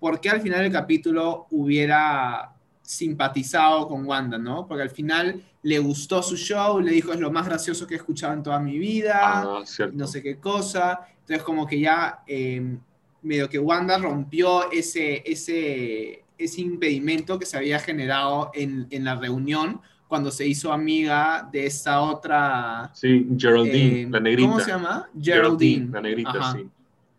[0.00, 2.52] ¿por qué al final del capítulo hubiera
[2.82, 4.66] simpatizado con Wanda, ¿no?
[4.66, 7.98] Porque al final le gustó su show, le dijo es lo más gracioso que he
[7.98, 11.06] escuchado en toda mi vida, ah, no sé qué cosa.
[11.20, 12.80] Entonces como que ya em,
[13.22, 19.14] medio que Wanda rompió ese, ese, ese impedimento que se había generado en, en la
[19.14, 19.80] reunión
[20.12, 22.90] cuando se hizo amiga de esta otra.
[22.92, 24.46] Sí, Geraldine, eh, la negrita.
[24.46, 25.08] ¿Cómo se llama?
[25.18, 25.90] Geraldine.
[25.90, 26.68] la negrita, sí.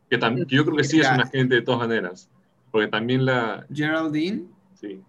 [0.08, 2.30] Que, también, yo creo que sí es una agente de todas maneras.
[2.70, 3.66] Porque también la.
[3.74, 4.43] Geraldine.
[4.76, 5.01] Sí.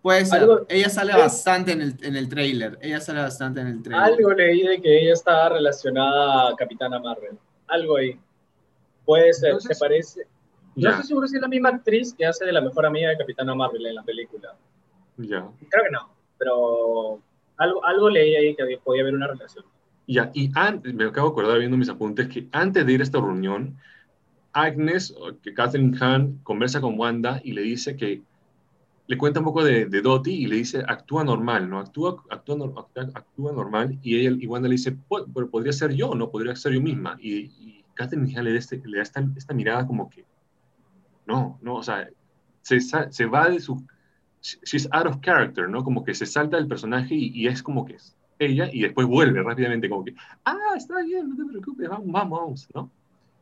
[0.00, 0.30] Pues
[0.70, 2.78] ella sale bastante en el, en el trailer.
[2.80, 4.06] Ella sale bastante en el trailer.
[4.06, 7.36] Algo leí de que ella estaba relacionada a Capitana Marvel.
[7.66, 8.18] Algo ahí.
[9.08, 10.26] Puede ser, ¿te parece?
[10.76, 13.16] No estoy seguro si es la misma actriz que hace de la mejor amiga de
[13.16, 14.54] Capitana Marvel en la película.
[15.16, 15.48] Ya.
[15.70, 17.20] Creo que no pero
[17.56, 19.64] algo, algo leí ahí que podía haber una relación.
[20.06, 23.04] Ya, y antes, me acabo de acordar viendo mis apuntes que antes de ir a
[23.04, 23.76] esta reunión,
[24.52, 28.22] Agnes, que Catherine Hahn conversa con Wanda y le dice que
[29.06, 31.78] le cuenta un poco de, de Dottie y le dice, actúa normal, ¿no?
[31.78, 33.98] Actúa, actúa, actúa, normal.
[34.02, 34.96] Y ella, y Wanda le dice,
[35.34, 36.30] pero podría ser yo, ¿no?
[36.30, 37.18] Podría ser yo misma.
[37.20, 40.24] Y, y Catherine le da, este, le da esta, esta, mirada como que,
[41.26, 42.08] no, no, o sea,
[42.62, 43.84] se, se va de su,
[44.40, 45.82] she's out of character, ¿no?
[45.82, 49.06] Como que se salta del personaje y, y, es como que es ella y después
[49.06, 52.88] vuelve rápidamente como que, ah, está bien, no te preocupes, vamos, vamos, ¿no?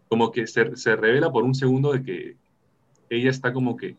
[0.09, 2.37] Como que se, se revela por un segundo de que
[3.11, 3.97] ella está como que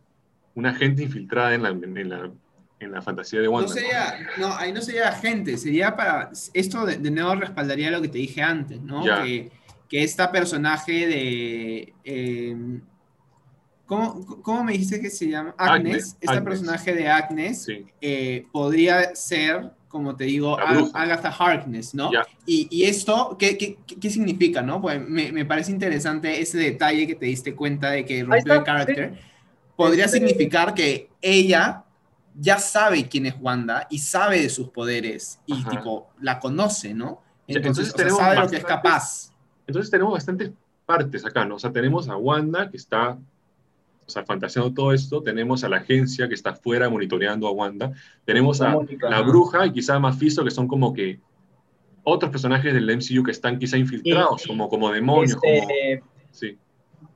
[0.56, 2.32] una gente infiltrada en la, en la,
[2.80, 3.68] en la fantasía de Wanda.
[3.68, 4.56] No, sería, ¿no?
[4.56, 6.32] ahí no sería gente, sería para...
[6.54, 9.04] Esto de, nuevo respaldaría lo que te dije antes, ¿no?
[9.04, 9.52] Que,
[9.90, 11.94] que, esta personaje de...
[12.04, 12.80] Eh,
[13.86, 15.56] ¿cómo, ¿cómo, me dijiste que se llama?
[15.58, 16.18] Agnes.
[16.20, 17.68] este personaje de Agnes
[18.02, 20.58] eh, podría ser, como te digo,
[20.94, 22.12] Agatha Harkness, ¿no?
[22.46, 24.82] Y, y, esto, ¿qué, ¿qué, qué, significa, no?
[24.82, 28.64] Pues me, me, parece interesante ese detalle que te diste cuenta de que rompió el
[28.64, 29.18] carácter
[29.78, 31.86] podría este, significar que ella
[32.36, 37.22] ya sabe quién es Wanda y sabe de sus poderes y tipo la conoce, ¿no?
[37.48, 39.32] Entonces, sabe lo que es capaz.
[39.68, 40.52] Entonces tenemos bastantes
[40.86, 41.56] partes acá, ¿no?
[41.56, 43.12] O sea, tenemos a Wanda que está,
[44.06, 47.92] o sea, fantaseando todo esto, tenemos a la agencia que está afuera monitoreando a Wanda,
[48.26, 51.20] tenemos a la bruja y quizá Mephisto que son como que
[52.04, 56.12] otros personajes del MCU que están quizá infiltrados, como, como demonios, este, como...
[56.32, 56.58] Sí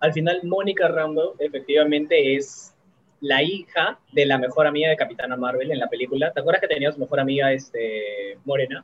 [0.02, 2.74] al final Mónica Rambo efectivamente es
[3.22, 6.34] la hija de la mejor amiga de Capitana Marvel en la película.
[6.34, 8.84] ¿Te acuerdas que tenía su mejor amiga este, Morena?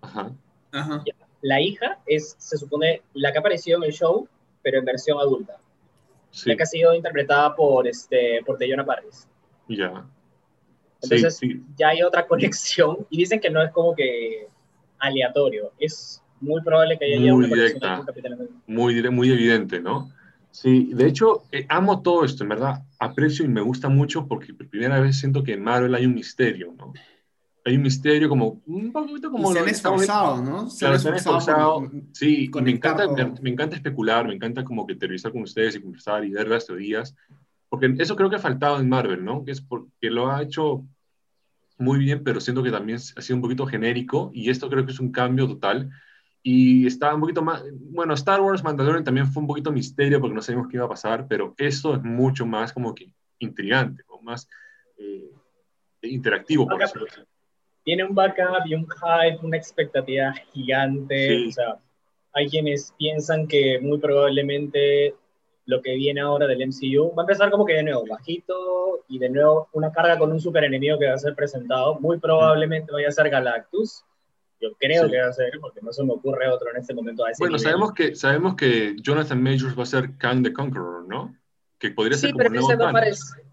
[0.00, 0.32] Ajá.
[0.72, 1.04] Ajá.
[1.46, 4.28] La hija es, se supone, la que apareció en el show,
[4.62, 5.58] pero en versión adulta.
[6.32, 6.48] Sí.
[6.48, 9.28] La que ha sido interpretada por, este, por Teyona Parris.
[9.68, 10.04] Ya.
[11.00, 11.40] Entonces,
[11.76, 13.06] ya hay otra conexión.
[13.10, 14.48] Y dicen que no es como que
[14.98, 15.70] aleatorio.
[15.78, 18.04] Es muy probable que haya muy una directa,
[18.66, 20.10] muy, muy evidente, ¿no?
[20.50, 24.52] Sí, de hecho, eh, amo todo esto, en verdad, aprecio y me gusta mucho porque
[24.52, 26.92] por primera vez siento que en Marvel hay un misterio, ¿no?
[27.66, 29.50] Hay un misterio como, un poquito como...
[29.50, 30.70] Y se han esforzado, ¿no?
[30.70, 35.42] Se han esforzado, sí, me encanta, me, encanta especular, me encanta como que televisar con
[35.42, 37.16] ustedes y conversar y ver las teorías,
[37.68, 39.44] porque eso creo que ha faltado en Marvel, ¿no?
[39.44, 40.86] Que es porque lo ha hecho
[41.76, 44.92] muy bien, pero siento que también ha sido un poquito genérico y esto creo que
[44.92, 45.90] es un cambio total
[46.44, 50.36] y estaba un poquito más, bueno, Star Wars Mandalorian también fue un poquito misterio porque
[50.36, 54.48] no sabíamos qué iba a pasar, pero eso es mucho más como que intrigante, más
[54.98, 55.30] eh,
[56.02, 56.66] interactivo.
[56.66, 56.82] Por
[57.86, 61.46] Tiene un backup y un hype, una expectativa gigante.
[61.48, 61.78] O sea,
[62.34, 65.14] hay quienes piensan que muy probablemente
[65.64, 69.18] lo que viene ahora del MCU va a empezar como que de nuevo bajito y
[69.18, 71.98] de nuevo una carga con un super enemigo que va a ser presentado.
[71.98, 74.04] Muy probablemente vaya a ser Galactus
[74.60, 77.24] yo creo que va a ser, porque no se me ocurre otro en este momento.
[77.24, 81.06] A ese bueno, sabemos que, sabemos que Jonathan Majors va a ser Kang the Conqueror,
[81.06, 81.36] ¿no?
[81.78, 83.44] Que podría ser sí, pero ese va a aparecer,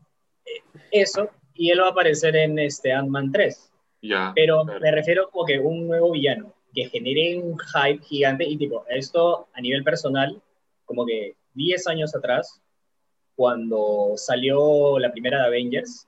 [0.91, 3.72] eso, y él va a aparecer en este Ant-Man 3.
[4.03, 4.33] Ya.
[4.35, 8.85] Pero me refiero como que un nuevo villano, que genere un hype gigante, y tipo,
[8.89, 10.41] esto a nivel personal,
[10.85, 12.61] como que 10 años atrás,
[13.35, 16.07] cuando salió la primera de Avengers,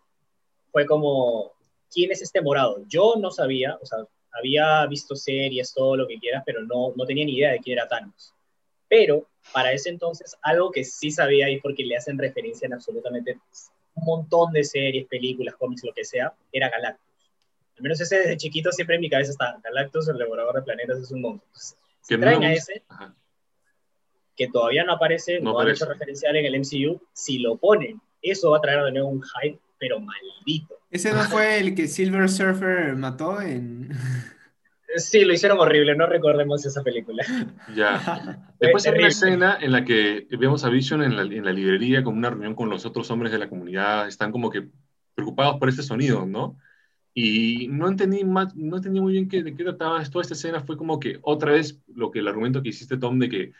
[0.72, 1.54] fue como,
[1.92, 2.84] ¿quién es este morado?
[2.88, 4.00] Yo no sabía, o sea,
[4.34, 7.78] había visto series, todo lo que quieras, pero no, no tenía ni idea de quién
[7.78, 8.34] era Thanos.
[8.90, 13.40] Pero para ese entonces, algo que sí sabía y porque le hacen referencia en absolutamente
[13.96, 17.15] un montón de series, películas, cómics, lo que sea, era Galactus.
[17.78, 21.00] Al menos ese desde chiquito siempre en mi cabeza está, Galactus, el devorador de planetas,
[21.00, 21.52] es un monstruo.
[22.02, 22.84] Si traen a ese,
[24.36, 28.52] que todavía no aparece, no, ha hecho referencial en el MCU, si lo ponen, eso
[28.52, 30.76] va a traer de nuevo un hype, pero maldito.
[30.90, 33.90] ¿Ese no fue el que Silver Surfer mató en...?
[34.98, 37.26] Sí, lo hicieron horrible, no recordemos esa película.
[37.76, 38.54] Ya.
[38.62, 42.02] Después hay una escena en la que vemos a Vision en la, en la, librería
[42.02, 44.70] con una reunión con los otros hombres de la comunidad, están como que
[45.14, 46.58] preocupados por este sonido, ¿no?
[47.16, 50.62] Y no entendí, más, no entendí muy bien qué, de qué trataba toda esta escena,
[50.62, 53.54] fue como que otra vez lo que el argumento que hiciste Tom de que,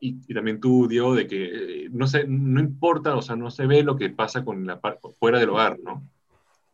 [0.00, 3.50] y, y también tú Diego, de que eh, no, sé, no importa, o sea, no
[3.50, 4.80] se ve lo que pasa con la
[5.18, 6.02] fuera del hogar, ¿no?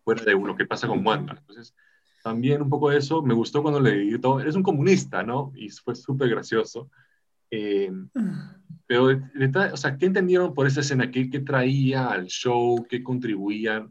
[0.05, 1.37] fuera de lo que pasa con Wanda.
[1.39, 1.75] Entonces,
[2.23, 4.41] también un poco de eso me gustó cuando le todo.
[4.41, 5.53] Eres un comunista, ¿no?
[5.55, 6.91] Y fue súper gracioso.
[7.51, 7.91] Eh,
[8.87, 9.09] pero,
[9.73, 11.11] o sea, ¿qué entendieron por esa escena?
[11.11, 12.87] ¿Qué, ¿Qué, traía al show?
[12.89, 13.89] ¿Qué contribuía?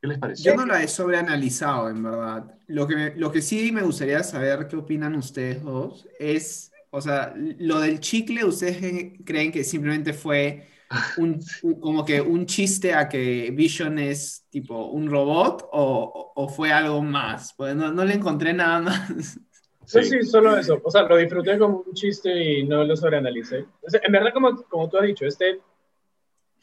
[0.00, 0.52] ¿Qué les pareció?
[0.52, 2.54] Yo no la he sobreanalizado, en verdad.
[2.68, 7.34] Lo que, lo que sí me gustaría saber qué opinan ustedes dos es, o sea,
[7.36, 10.68] lo del chicle, ¿ustedes creen que simplemente fue
[11.18, 11.40] un,
[11.80, 17.02] como que un chiste a que Vision es tipo un robot o, o fue algo
[17.02, 17.52] más?
[17.54, 19.38] Pues no, no, le encontré nada más.
[19.84, 20.04] Sí.
[20.04, 20.80] sí, solo eso.
[20.84, 23.66] O sea, lo disfruté como un chiste y no lo sobreanalicé.
[24.02, 25.60] en verdad, como, como tú has dicho, este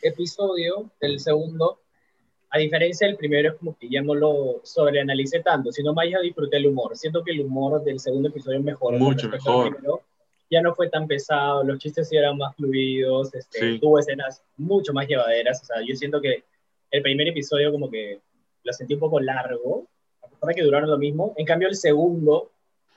[0.01, 1.81] episodio, el segundo,
[2.57, 6.19] a diferencia del primero, es como que ya no lo sobreanalicé tanto, sino más ya
[6.19, 6.95] disfruté el humor.
[6.97, 8.97] Siento que el humor del segundo episodio mejoró.
[8.97, 9.77] Mucho mejor.
[10.49, 15.07] Ya no fue tan pesado, los chistes eran más fluidos, este, tuvo escenas mucho más
[15.07, 15.61] llevaderas.
[15.61, 16.43] O sea, yo siento que
[16.89, 18.19] el primer episodio como que
[18.63, 19.85] lo sentí un poco largo,
[20.23, 21.33] a pesar de que duraron lo mismo.
[21.35, 22.49] En cambio, el segundo,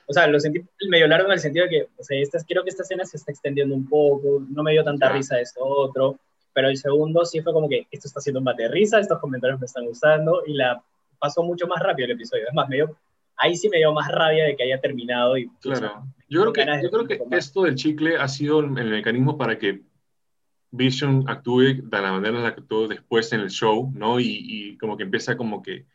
[0.06, 2.70] o sea, lo sentí medio largo en el sentido de que, o sea, creo que
[2.70, 6.18] esta escena se está extendiendo un poco, no me dio tanta risa esto otro
[6.52, 9.18] pero el segundo sí fue como que esto está haciendo un bate de risa, estos
[9.18, 10.82] comentarios me están gustando y la
[11.18, 12.44] pasó mucho más rápido el episodio.
[12.48, 12.78] Es más, me
[13.36, 15.36] ahí sí me dio más rabia de que haya terminado.
[15.36, 16.04] Y, claro.
[16.28, 19.82] yo creo que, yo creo que esto del chicle ha sido el, mecanismo para que
[20.72, 24.20] Vision actúe de la manera en la que actuó después en el show, ¿no?
[24.20, 25.86] Y, y como que empieza como que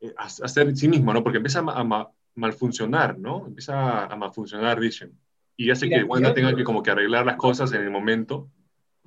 [0.00, 1.22] eh, a, ser sí mismo, ¿no?
[1.22, 3.46] Porque empieza a, a, malfuncionar, ¿no?
[3.46, 5.12] Empieza a, malfuncionar Vision.
[5.56, 8.50] Y hace que Wanda tenga que como que arreglar las cosas en el momento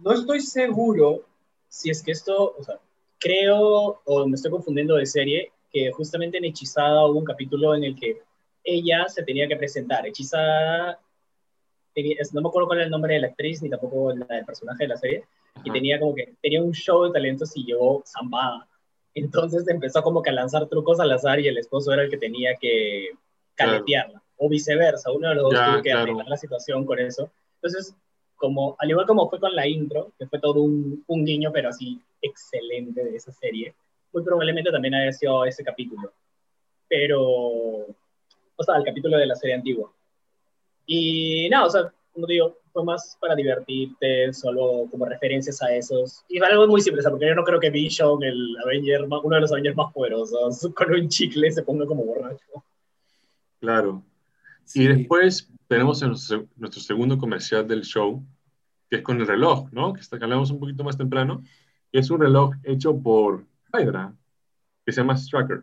[0.03, 1.23] no estoy seguro
[1.67, 2.79] si es que esto, o sea,
[3.19, 7.83] creo, o me estoy confundiendo de serie, que justamente en Hechizada hubo un capítulo en
[7.83, 8.21] el que
[8.63, 10.07] ella se tenía que presentar.
[10.07, 10.99] Hechizada,
[12.33, 14.83] no me acuerdo cuál era el nombre de la actriz, ni tampoco el del personaje
[14.83, 15.23] de la serie,
[15.63, 18.67] y tenía como que, tenía un show de talentos y llegó zambada.
[19.13, 22.17] Entonces empezó como que a lanzar trucos al azar y el esposo era el que
[22.17, 23.09] tenía que
[23.55, 27.29] caletearla, o viceversa, uno de los dos tuvo que arreglar la situación con eso.
[27.55, 27.93] Entonces,
[28.39, 31.69] como, al igual como fue con la intro, que fue todo un, un guiño, pero
[31.69, 33.75] así excelente de esa serie,
[34.11, 36.11] muy probablemente también haya sido ese capítulo.
[36.87, 39.91] Pero, o sea, el capítulo de la serie antigua.
[40.87, 46.23] Y nada, o sea, como digo, fue más para divertirte, solo como referencias a esos.
[46.29, 49.51] Y algo muy simple, porque yo no creo que Vision, el Avenger, uno de los
[49.51, 52.63] Avengers más poderosos, con un chicle se ponga como borracho.
[53.59, 54.01] Claro.
[54.73, 56.01] Y después tenemos
[56.55, 58.25] nuestro segundo comercial del show,
[58.89, 59.93] que es con el reloj, ¿no?
[59.93, 61.43] Que, está, que hablamos un poquito más temprano.
[61.91, 64.15] Es un reloj hecho por Hydra,
[64.83, 65.61] que se llama Strucker.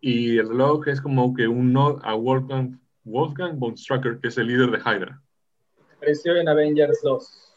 [0.00, 4.38] Y el reloj es como que un nod a Wolfgang, Wolfgang von Strucker, que es
[4.38, 5.22] el líder de Hydra.
[5.96, 7.54] Apareció en Avengers 2.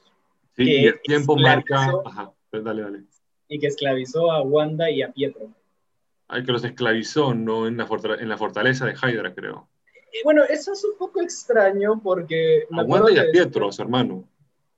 [0.57, 1.93] Sí, y el tiempo marca...
[2.05, 3.03] Ajá, pues dale, dale.
[3.47, 5.53] Y que esclavizó a Wanda y a Pietro.
[6.27, 7.88] Ay, que los esclavizó, no en la,
[8.19, 9.69] en la fortaleza de Hydra, creo.
[10.12, 12.66] Y bueno, eso es un poco extraño porque...
[12.72, 14.28] Wanda y a Pietro, su hermano.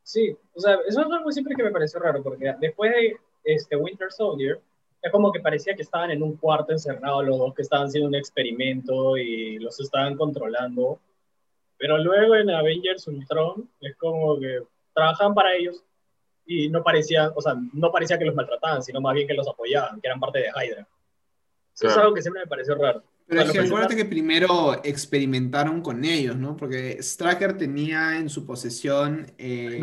[0.04, 3.76] Sí, o sea, eso es algo siempre que me pareció raro, porque después de este
[3.76, 4.60] Winter Soldier,
[5.02, 8.08] es como que parecía que estaban en un cuarto encerrados los dos, que estaban haciendo
[8.08, 11.00] un experimento y los estaban controlando.
[11.78, 14.62] Pero luego en Avengers Ultron es como que
[14.94, 15.84] trabajaban para ellos
[16.46, 19.48] y no parecía, o sea, no parecía que los maltrataban, sino más bien que los
[19.48, 20.88] apoyaban, que eran parte de Hydra.
[21.74, 23.02] Eso es algo que siempre me pareció raro.
[23.32, 26.58] Pero es que acuérdate que primero experimentaron con ellos, ¿no?
[26.58, 29.80] Porque Stracker tenía en su posesión eh,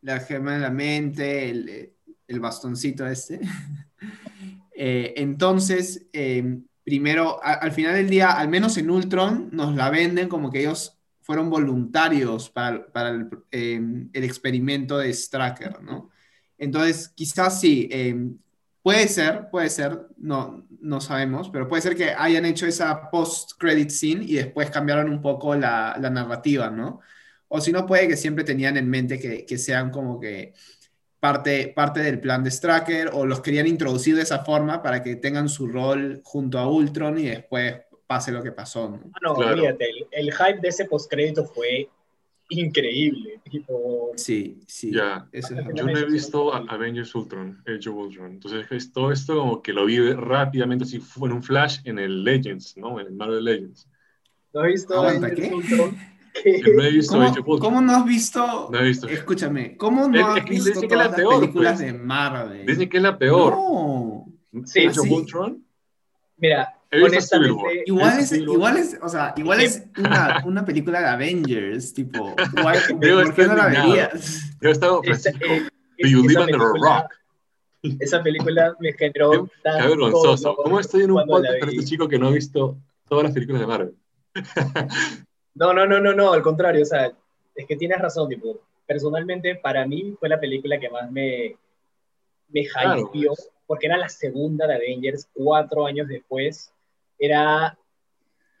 [0.00, 3.40] la gema de la mente, el, bastoncito este.
[4.74, 10.28] Eh, entonces, em, primero, al final del día, al menos en Ultron, nos la venden
[10.28, 16.10] como que ellos fueron voluntarios para, el, em, el, experimento de Stracker, ¿no?
[16.58, 18.38] Entonces, quizás sí, em,
[18.82, 23.90] Puede ser, puede ser, no, no sabemos, pero puede ser que hayan hecho esa post-credit
[23.90, 27.00] scene y después cambiaron un poco la, la narrativa, ¿no?
[27.48, 30.54] O si no, puede que siempre tenían en mente que, que, sean como que
[31.20, 35.16] parte, parte del plan de Stracker o los querían introducir de esa forma para que
[35.16, 37.76] tengan su rol junto a Ultron y después
[38.06, 39.00] pase lo que pasó, ¿no?
[39.14, 41.88] Ah, no, fíjate, el, el, hype de ese post-crédito fue
[42.58, 43.40] increíble.
[43.50, 44.12] Tipo...
[44.16, 44.92] Sí, sí.
[44.92, 45.28] Ya.
[45.74, 48.32] Yo no he visto Avengers Ultron, Age of Ultron.
[48.32, 52.24] Entonces, todo esto como que lo vi rápidamente, así fue en un flash en el
[52.24, 53.00] Legends, ¿no?
[53.00, 53.88] En el Marvel Legends.
[54.52, 55.96] ¿No has visto Avengers Ultron?
[56.74, 57.58] No he visto ¿Cómo, Ultron.
[57.58, 58.68] ¿Cómo no has visto?
[58.70, 59.06] No he visto.
[59.06, 61.92] Escúchame, ¿cómo no has visto todas las peor, películas pues.
[61.92, 62.66] de Marvel?
[62.66, 63.52] Dicen que es la peor.
[63.52, 64.26] No.
[64.64, 65.64] Sí, Age of Ultron.
[66.36, 71.94] Mira, Honestamente, igual es, igual es, o sea, igual es una, una película de Avengers,
[71.94, 74.56] tipo, igual, ¿por qué no la verías?
[74.60, 75.68] Yo estaba Francisco, eh,
[75.98, 77.12] Do You Live Under a Rock?
[77.98, 80.54] Esa película me generó Qué vergonzoso.
[80.54, 82.76] ¿Cómo estoy en un podcast con este chico que no ha visto
[83.08, 83.94] todas las películas de Marvel?
[85.54, 87.10] no, no, no, no, no, al contrario, o sea,
[87.54, 91.56] es que tienes razón, tipo, personalmente para mí fue la película que más me,
[92.50, 93.34] me hypeó,
[93.66, 96.72] porque era la segunda de Avengers, cuatro años después,
[97.22, 97.78] era,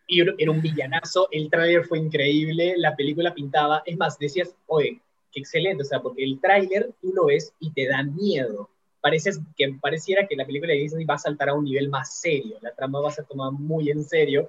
[0.06, 5.00] era un villanazo, el tráiler fue increíble, la película pintaba, es más, decías, oye,
[5.32, 8.70] qué excelente, o sea, porque el tráiler tú lo ves y te da miedo.
[9.00, 12.20] Parece que pareciera que la película de Disney va a saltar a un nivel más
[12.20, 14.48] serio, la trama va a ser tomada muy en serio.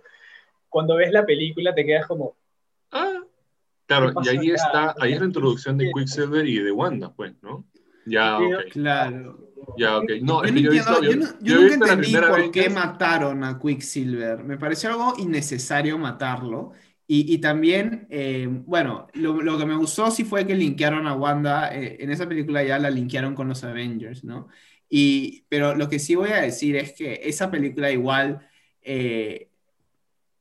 [0.70, 2.36] Cuando ves la película te quedas como...
[2.92, 3.24] Ah,
[3.88, 7.66] claro, y ahí está, ahí es la introducción de Quicksilver y de Wanda, pues, ¿no?
[8.06, 8.72] Ya, ok.
[8.72, 9.40] Claro.
[9.78, 10.12] Ya, ok.
[10.22, 14.44] No, yo, nunca entendí por qué mataron a Quicksilver.
[14.44, 16.72] Me pareció algo innecesario matarlo.
[17.06, 21.76] Y, también, eh, bueno, lo, que me gustó sí fue que linkearon a Wanda.
[21.76, 24.48] Eh, en esa película ya la linkearon con los Avengers, ¿no?
[24.90, 28.48] Y, pero lo que sí voy a decir es que esa película igual
[28.82, 29.50] eh,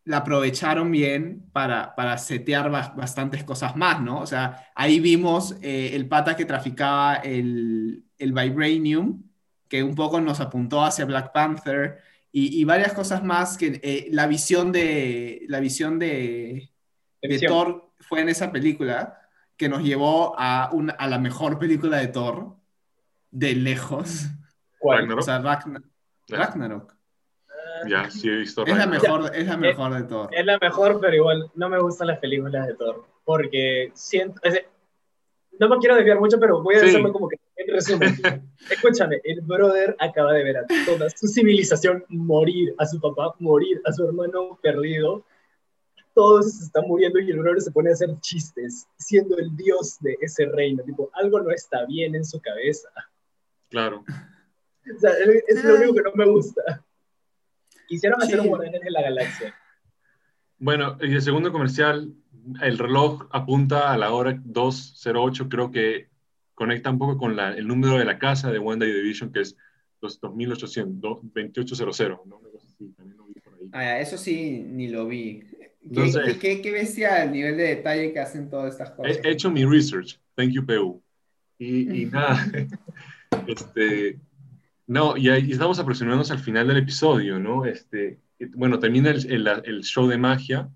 [0.04, 4.20] la aprovecharon bien para, para setear bastantes cosas más, ¿no?
[4.20, 9.22] O sea, ahí vimos el pata que traficaba el, el Vibranium,
[9.68, 11.98] que un poco nos apuntó hacia Black Panther
[12.34, 16.70] y, varias cosas más que eh, la visión de la visión de,
[17.46, 19.20] Thor fue en esa película
[19.56, 22.56] que nos llevó a, a la mejor película de Thor
[23.30, 24.26] de lejos.
[24.78, 25.12] ¿Cuál?
[25.12, 25.40] O sea,
[26.28, 26.96] Ragnarok.
[27.88, 28.64] Ya, sí he visto.
[28.66, 30.30] Es la mejor, es la mejor de Thor.
[30.32, 33.04] Es la mejor, pero igual no me gustan las películas de Thor.
[33.24, 34.40] Porque siento.
[35.58, 38.14] no me quiero desviar mucho, pero voy a decirlo como que en resumen,
[38.70, 43.80] escúchame, el brother acaba de ver a toda su civilización morir, a su papá morir,
[43.84, 45.24] a su hermano perdido.
[46.14, 49.98] Todos se están muriendo y el brother se pone a hacer chistes, siendo el dios
[50.00, 50.82] de ese reino.
[50.84, 52.88] Tipo, algo no está bien en su cabeza.
[53.70, 54.04] Claro.
[54.94, 55.12] O sea,
[55.46, 56.84] es lo único que no me gusta.
[57.86, 59.54] Quisieron hacer un Guardianes en la Galaxia.
[60.58, 62.14] Bueno, y el segundo comercial,
[62.62, 66.08] el reloj apunta a la hora 2.08, creo que
[66.54, 69.56] conecta un poco con el número de la casa de Wanda y Division, que es
[70.00, 72.40] los 2800, 2800, ¿no?
[73.72, 75.42] Ah, eso sí, ni lo vi.
[75.92, 79.18] ¿Qué, qué, qué, bestia el nivel de detalle que hacen todas estas cosas?
[79.24, 81.02] He hecho mi research, thank you, PU.
[81.58, 82.46] Y, y nada,
[83.48, 84.18] este,
[84.92, 87.64] no, y ahí estamos aproximándonos al final del episodio, ¿no?
[87.64, 88.18] Este,
[88.54, 90.68] bueno, termina el, el, show de magia,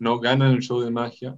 [0.00, 0.18] ¿no?
[0.18, 1.36] Ganan el show de magia,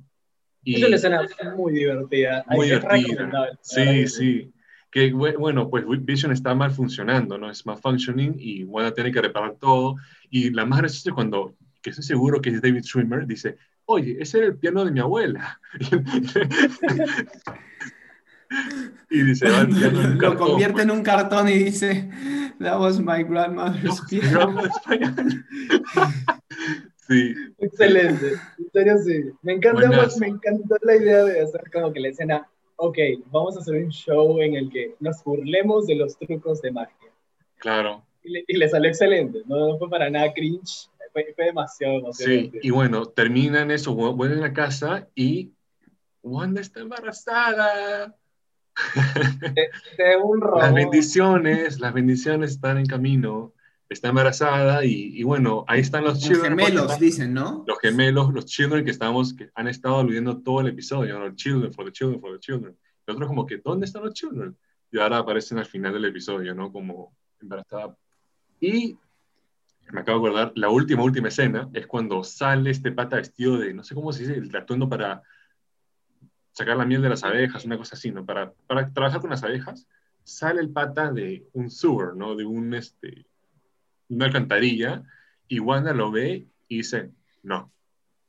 [0.63, 2.43] y es una escena muy divertida.
[2.49, 3.59] Muy divertida.
[3.61, 4.51] Sí, sí.
[4.91, 7.51] Que bueno, pues Vision está mal funcionando, ¿no?
[7.51, 9.97] Es mal functioning y Wanda tiene que reparar todo.
[10.31, 14.17] Y la más graciosa es cuando, que estoy seguro que es David Schwimmer, dice, oye,
[14.19, 15.61] ese era el piano de mi abuela.
[19.11, 22.11] y dice, va Lo convierte en un cartón y dice,
[22.61, 24.63] that was my grandmother's piano.
[27.07, 27.35] Sí.
[27.59, 28.33] Excelente.
[28.59, 29.25] En serio, sí.
[29.43, 32.97] Me encanta, me encantó la idea de hacer como que la escena, ok,
[33.27, 37.13] vamos a hacer un show en el que nos burlemos de los trucos de magia.
[37.59, 38.05] Claro.
[38.23, 42.59] Y le, salió excelente, no, fue para nada cringe, fue, demasiado emocionante.
[42.59, 45.53] Sí, y bueno, terminan eso, vuelven a casa y
[46.23, 48.17] Wanda está embarazada.
[49.99, 50.63] De, un robot.
[50.63, 53.55] Las bendiciones, las bendiciones están en camino
[53.89, 57.65] está embarazada y, bueno, ahí están los, los gemelos, dicen, ¿no?
[57.67, 61.35] Los gemelos, los children que estamos, que han estado aludiendo todo el episodio, ¿no?
[61.35, 62.77] Children, for the children, for the children.
[63.07, 64.57] Y otros como que, ¿dónde están los children?
[64.91, 66.73] Y ahora aparecen al final del episodio, ¿no?
[66.73, 67.97] Como embarazada.
[68.61, 68.97] Y
[69.93, 73.75] me acabo de acordar, la última, última escena es cuando sale este pata vestido de,
[73.75, 75.23] no sé cómo se dice, el atuendo para
[76.55, 78.25] sacar la miel de las abejas, una cosa así, ¿no?
[78.25, 79.87] Para, para trabajar con las abejas,
[80.23, 82.37] sale el pata de un sewer, ¿no?
[82.37, 83.27] De un, este,
[84.09, 85.03] una alcantarilla
[85.49, 87.11] y Wanda lo ve y dice,
[87.43, 87.73] no.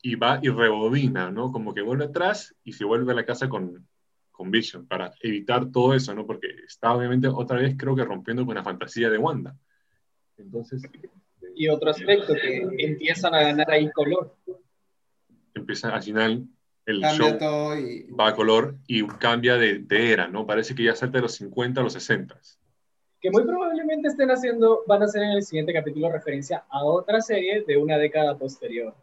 [0.01, 1.51] Y va y rebobina, ¿no?
[1.51, 3.87] Como que vuelve atrás y se vuelve a la casa con,
[4.31, 6.25] con Vision para evitar todo eso, ¿no?
[6.25, 9.55] Porque está obviamente otra vez creo que rompiendo con la fantasía de Wanda.
[10.37, 10.81] Entonces...
[11.57, 14.35] Y otro aspecto, que empiezan a ganar ahí color.
[15.53, 16.45] Empieza al final
[16.85, 17.37] el show
[18.19, 20.45] va a color y cambia de, de, era, ¿no?
[20.45, 22.39] Parece que ya salta de los 50 a los 60
[23.25, 27.21] que muy probablemente estén haciendo, van a hacer en el siguiente capítulo referencia a otra
[27.21, 28.95] serie de una década posterior.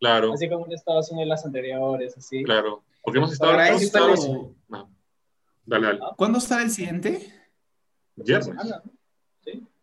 [0.00, 0.32] Claro.
[0.32, 2.42] Así como en Estados Unidos las anteriores, así.
[2.42, 2.82] Claro.
[3.02, 3.52] Porque hemos estado...
[3.52, 4.52] Para esto...
[4.66, 4.90] No.
[5.64, 6.00] Dale, dale.
[6.16, 7.32] ¿Cuándo sale el siguiente?
[8.16, 8.56] Viernes.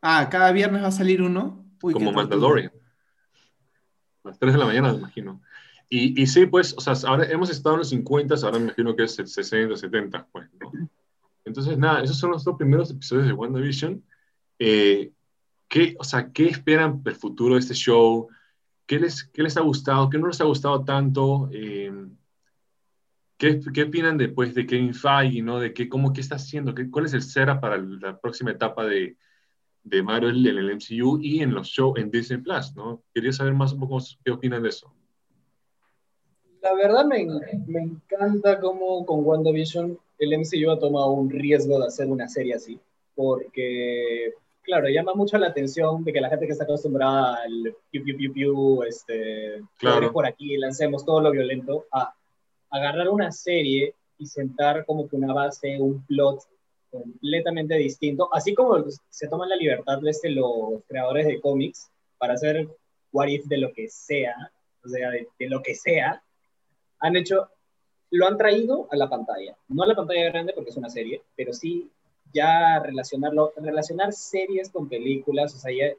[0.02, 1.66] Ah, cada viernes va a salir uno.
[1.80, 2.74] como Mandalorian.
[4.26, 5.42] A las 3 de la mañana, me imagino.
[5.90, 8.96] Y, y, sí, pues, o sea, ahora hemos estado en los 50, ahora me imagino
[8.96, 10.72] que es el 60, 70, pues, ¿no?
[11.46, 14.04] Entonces, nada, esos son los dos primeros episodios de WandaVision.
[14.58, 15.12] Eh,
[15.68, 18.28] ¿qué, o sea, ¿Qué esperan del futuro de este show?
[18.88, 20.10] ¿Qué les, qué les ha gustado?
[20.10, 21.50] ¿Qué no les ha gustado tanto?
[21.54, 21.92] Eh,
[23.38, 25.60] ¿qué, ¿qué, opinan después de Kevin Feige, ¿no?
[25.60, 26.74] De qué, cómo, qué está haciendo?
[26.74, 29.18] Qué, ¿Cuál es el cera para la próxima etapa de,
[29.86, 33.04] de Marvel en el MCU y en los shows en Disney Plus, ¿no?
[33.14, 34.95] Quería saber más un poco qué opinan de eso.
[36.66, 37.28] La verdad me,
[37.68, 42.56] me encanta cómo con WandaVision el MCU ha tomado un riesgo de hacer una serie
[42.56, 42.80] así,
[43.14, 48.04] porque, claro, llama mucho la atención de que la gente que está acostumbrada al piu,
[48.04, 50.12] piu, piu, piu, este, claro.
[50.12, 52.12] por aquí, lancemos todo lo violento, a
[52.72, 56.42] agarrar una serie y sentar como que una base, un plot
[56.90, 62.68] completamente distinto, así como se toman la libertad desde los creadores de cómics para hacer
[63.12, 64.34] what if de lo que sea,
[64.84, 66.22] o sea, de, lo que sea,
[67.06, 67.50] han hecho,
[68.12, 71.22] lo han traído a la pantalla, no a la pantalla grande porque es una serie,
[71.36, 71.90] pero sí
[72.34, 75.94] ya relacionarlo, relacionar series con películas, o sea, ya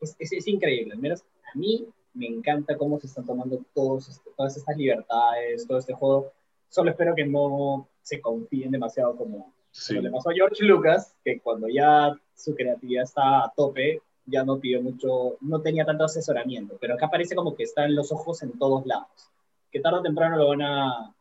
[0.00, 1.22] es, es, increíble, al menos
[1.54, 5.94] a mí me encanta cómo se están tomando todos, este, todas estas libertades, todo este
[5.94, 6.32] juego,
[6.68, 9.52] solo espero que no se confíen demasiado como,
[9.88, 14.58] le pasó a George Lucas, que cuando ya su creatividad está a tope, ya no
[14.58, 18.42] pidió mucho, no tenía tanto asesoramiento, pero acá parece como que está en los ojos
[18.42, 19.30] en todos lados,
[19.72, 21.14] que tarde o temprano lo van a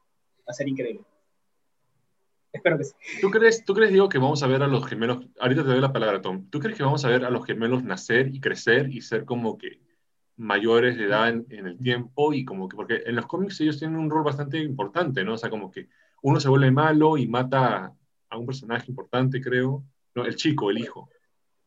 [0.45, 1.03] hacer increíble.
[2.51, 2.93] Espero que sí.
[3.21, 5.79] ¿Tú crees, ¿Tú crees, Diego, que vamos a ver a los gemelos, ahorita te doy
[5.79, 8.89] la palabra, Tom, ¿tú crees que vamos a ver a los gemelos nacer y crecer
[8.89, 9.79] y ser como que
[10.35, 13.79] mayores de edad en, en el tiempo y como que, porque en los cómics ellos
[13.79, 15.35] tienen un rol bastante importante, ¿no?
[15.35, 15.87] O sea, como que
[16.23, 17.95] uno se vuelve malo y mata
[18.29, 19.83] a un personaje importante, creo.
[20.13, 21.09] No, el chico, el hijo.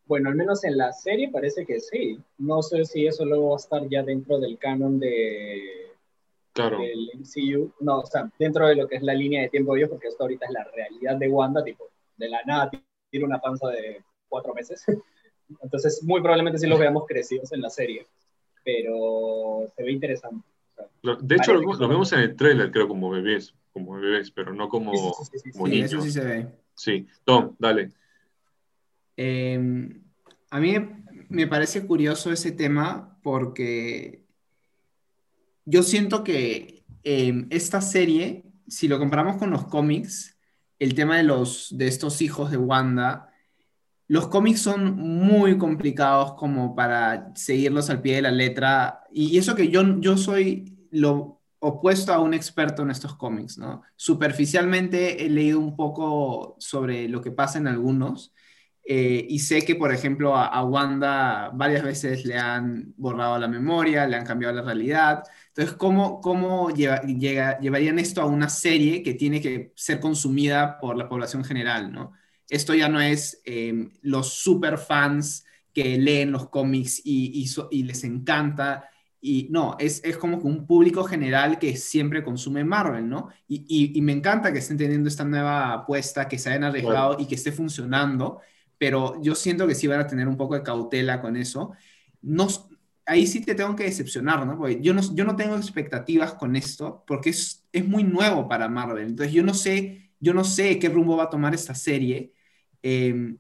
[0.07, 2.19] Bueno, al menos en la serie parece que sí.
[2.37, 5.94] No sé si eso luego va a estar ya dentro del canon de
[6.55, 6.79] claro.
[6.79, 7.75] del MCU.
[7.81, 10.09] No, o sea, dentro de lo que es la línea de tiempo de ellos, porque
[10.09, 12.71] esto ahorita es la realidad de Wanda, tipo, de la nada
[13.11, 14.83] tiene una panza de cuatro meses.
[15.63, 18.07] Entonces, muy probablemente sí los veamos crecidos en la serie.
[18.65, 20.47] Pero se ve interesante.
[21.21, 24.93] de hecho, los, vemos en el trailer, creo, como bebés como bebés, pero no como,
[24.93, 25.93] sí, niños.
[25.93, 26.47] Eso sí se ve.
[26.75, 27.91] Sí, Tom, dale.
[29.17, 30.01] Em,
[30.51, 30.75] a mí
[31.29, 34.24] me parece curioso ese tema porque
[35.65, 40.39] yo siento que em, esta serie, si lo comparamos con los cómics,
[40.79, 43.31] el tema de, los, de estos hijos de Wanda,
[44.07, 49.01] los cómics son muy complicados como para seguirlos al pie de la letra.
[49.13, 53.83] Y eso que yo, yo soy lo opuesto a un experto en estos cómics, ¿no?
[53.97, 58.35] Superficialmente he leído un poco sobre lo que pasa en algunos
[58.87, 64.07] eh, y sé que, por ejemplo, a, Wanda varias veces le han borrado la memoria,
[64.07, 65.25] le han cambiado la realidad.
[65.57, 67.03] Entonces, ¿cómo, cómo llega,
[67.61, 72.13] llevarían esto a una serie que tiene que ser consumida por la población general, ¿no?
[72.49, 78.05] Esto ya no es em, los super fans que leen los cómics y, y les
[78.05, 78.89] encanta
[79.27, 83.31] y no, es, es, como que un público general que siempre consume Marvel, ¿no?
[83.49, 87.25] Y, y, me encanta que estén teniendo esta nueva apuesta, que se hayan arriesgado y
[87.25, 88.41] que esté funcionando,
[88.77, 91.73] pero yo siento que sí van a tener un poco de cautela con eso.
[92.21, 92.49] No,
[93.07, 94.57] ahí sí te tengo que decepcionar, ¿no?
[94.57, 98.69] Porque yo no, yo no tengo expectativas con esto, porque es, es muy nuevo para
[98.69, 99.07] Marvel.
[99.07, 102.33] Entonces yo no sé, yo no sé qué rumbo va a tomar esta serie.
[102.83, 103.39] Em,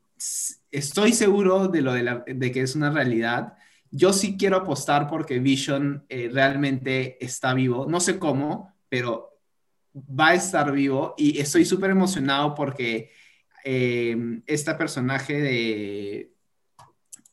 [0.70, 3.54] estoy seguro de, lo de, la, de que es una realidad
[3.96, 7.86] yo sí quiero apostar porque Vision eh, realmente está vivo.
[7.88, 9.38] No sé cómo, pero
[9.96, 13.12] va a estar vivo y estoy súper emocionado porque
[13.64, 16.33] eh, este personaje de...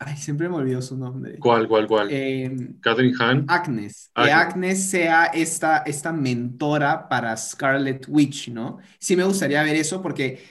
[0.03, 1.37] Ay, siempre me olvido su nombre.
[1.37, 2.07] ¿Cuál, cuál, cuál?
[2.11, 3.45] Eh, Catherine Hahn.
[3.47, 4.11] Agnes.
[4.15, 8.79] Que Agnes sea esta, esta mentora para Scarlet Witch, ¿no?
[8.97, 10.41] Sí me gustaría ver eso porque,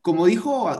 [0.00, 0.70] como dijo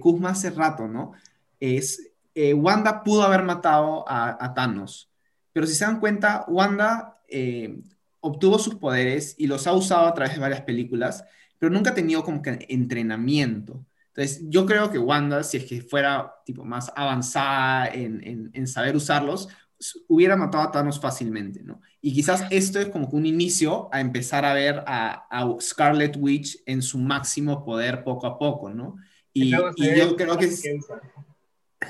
[0.00, 1.12] Kuzma hace rato, ¿no?
[1.58, 5.10] Es, eh, Wanda pudo haber matado a, Thanos,
[5.52, 7.80] pero si se dan cuenta, Wanda eh,
[8.20, 11.24] obtuvo sus poderes y los ha usado a través de varias películas,
[11.58, 13.84] pero nunca ha tenido como que entrenamiento.
[14.14, 19.48] Entonces, yo creo que Wanda, si es que fuera tipo más avanzada en, saber usarlos,
[20.08, 21.80] hubiera matado a Thanos fácilmente, ¿no?
[22.02, 26.60] Y quizás esto es como que un inicio a empezar a ver a, Scarlet Witch
[26.66, 28.96] en su máximo poder poco a poco, ¿no?
[29.32, 30.50] Y, y yo creo que...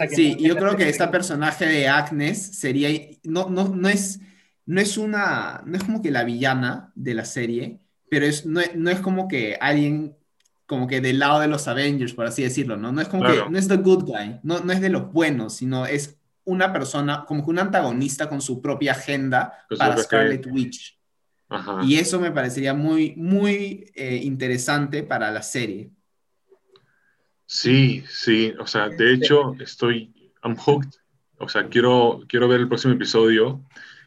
[0.08, 2.88] Sí, yo creo que este personaje de Agnes sería,
[3.24, 4.20] no, no, no, es,
[4.66, 8.60] no es una, no es como que la villana de la serie, pero es, no,
[8.76, 10.16] no es como que alguien
[10.70, 12.92] como que del lado de los Avengers, por así decirlo, ¿no?
[12.92, 15.56] No es como que, no es the good guy, no, no es de los buenos,
[15.56, 20.96] sino es una persona, como que un antagonista con su propia agenda para Scarlet Witch.
[21.82, 25.90] Y eso me parecería muy, muy eh, interesante para la serie.
[27.46, 30.90] Sí, sí, o sea, de hecho estoy, I'm hooked,
[31.38, 33.60] o sea, quiero, quiero ver el próximo episodio,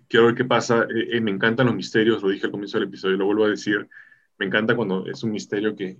[0.07, 2.87] quiero ver qué pasa, eh, eh, me encantan los misterios, lo dije al comienzo del
[2.87, 3.85] episodio, lo vuelvo a decir,
[4.37, 5.97] me encanta cuando es un misterio que,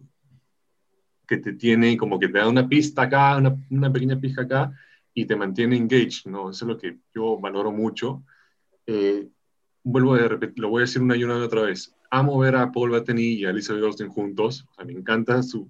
[1.27, 4.71] que te tiene, como que te da una pista acá, una, una pequeña pista acá,
[5.13, 6.49] y te mantiene engaged, ¿no?
[6.49, 8.23] Eso es lo que yo valoro mucho.
[8.85, 9.27] Eh,
[9.83, 12.55] vuelvo a repetir, lo voy a decir una y una y otra vez, amo ver
[12.55, 15.69] a Paul Bettany y a Elizabeth Olsen juntos, o sea, me encanta su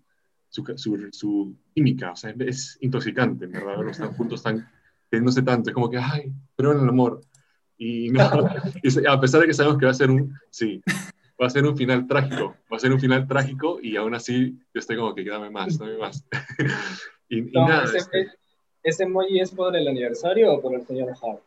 [0.54, 3.78] su, su, química, o sea, es intoxicante, ¿verdad?
[3.82, 4.70] Los están juntos, están
[5.10, 7.22] queriéndose tanto, es como que, ay, pero en el amor.
[7.78, 8.22] Y, no,
[9.10, 10.82] a pesar de que sabemos que va a ser un, sí,
[11.42, 14.58] va a ser un final trágico, va a ser un final trágico y aún así
[14.74, 16.26] yo estoy como que dame más, dame más.
[17.30, 17.86] y, nada.
[17.86, 18.44] Ese, este
[18.84, 21.42] ¿Ese emoji es por el aniversario o por el señor Hart?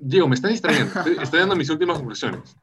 [0.00, 0.92] Diego, me está distrayendo,
[1.22, 2.56] estoy, dando mis últimas conclusiones.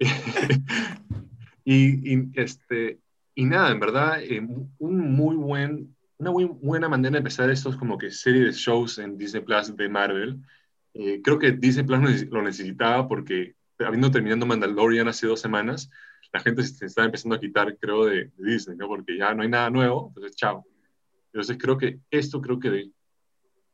[1.64, 2.98] y, este,
[3.36, 4.40] y nada, en verdad, eh,
[4.78, 8.98] un muy buen, una muy buena manera de empezar estos como que serie de shows
[8.98, 10.42] en Disney Plus de Marvel.
[10.94, 15.90] Eh, creo que Disney Plus lo necesitaba porque habiendo terminado Mandalorian hace dos semanas,
[16.32, 18.88] la gente se está empezando a quitar, creo, de, Disney, ¿no?
[18.88, 20.66] Porque ya no hay nada nuevo, entonces chao.
[21.32, 22.90] Entonces creo que esto creo que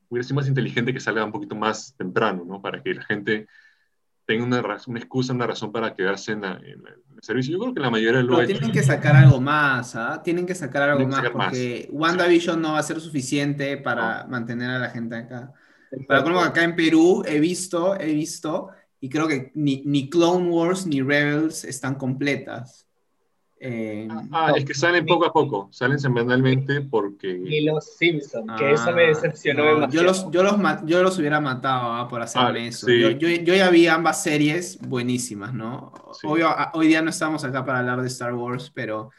[0.08, 2.60] hubiera sido más inteligente que salga un poquito más temprano, ¿no?
[2.60, 3.46] Para que la gente
[4.26, 6.82] tenga una, una excusa, una razón para quedarse en, el
[7.22, 7.52] servicio.
[7.52, 10.20] Yo creo que la mayoría lo Pero tienen que sacar algo más, ¿ah?
[10.22, 14.78] Tienen que sacar algo más, porque WandaVision no va a ser suficiente para mantener a
[14.78, 15.52] la gente acá.
[16.06, 18.70] Para como acá en Perú he visto, he visto
[19.00, 22.88] y creo que ni, ni Clone Wars ni Rebels están completas.
[23.60, 27.42] Eh, ah, es que salen poco a poco, salen semanalmente porque...
[27.44, 31.40] Y los Simpsons, que eso me ah, decepcionó Yo los, yo, los, yo los hubiera
[31.40, 32.88] matado ah, por hacerme ah, eso.
[32.88, 35.92] Yo, yo, ya vi ambas series buenísimas, ¿no?
[36.22, 39.10] hoy día no estamos acá para hablar de Star Wars, pero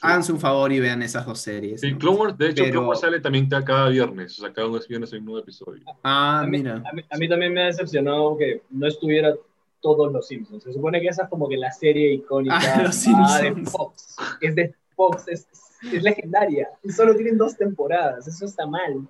[0.00, 1.80] háganse un favor y vean esas dos series.
[1.80, 5.12] Sí, Clone Wars, de hecho, Clone Wars sale también cada viernes, o sea, cada viernes
[5.12, 5.82] hay un nuevo episodio.
[6.02, 6.82] Ah, mira.
[7.10, 9.34] A mí, también me ha decepcionado que no estuviera
[9.80, 10.64] todos los Simpsons.
[10.64, 13.40] Se supone que esa es como que la serie icónica ah, los Simpsons.
[13.40, 14.16] de Fox.
[14.40, 15.46] Es de Fox, es,
[15.92, 16.68] es, legendaria.
[16.82, 19.08] Y solo tienen dos temporadas, eso está mal.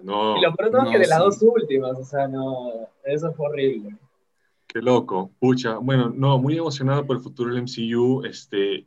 [0.00, 3.48] No, y lo peor es que de las dos últimas, o sea, no, eso fue
[3.48, 3.96] horrible.
[4.68, 5.78] Qué loco, pucha.
[5.78, 8.22] Bueno, no, muy emocionado por el futuro del MCU.
[8.24, 8.86] Este,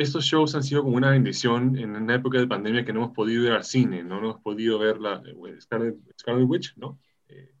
[0.00, 3.14] estos shows han sido como una bendición en una época de pandemia que no hemos
[3.14, 6.98] podido ir al cine, no, hemos podido ver la eh, Scarlet, Witch, ¿no?
[7.28, 7.52] Eh,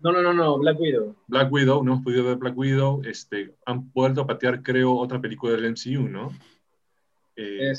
[0.00, 1.16] no, no, no, no, Black Widow.
[1.26, 5.20] Black Widow, no hemos podido ver Black Widow, este, han vuelto a patear, creo, otra
[5.20, 6.32] película del MCU, ¿no?
[7.34, 7.72] Eh,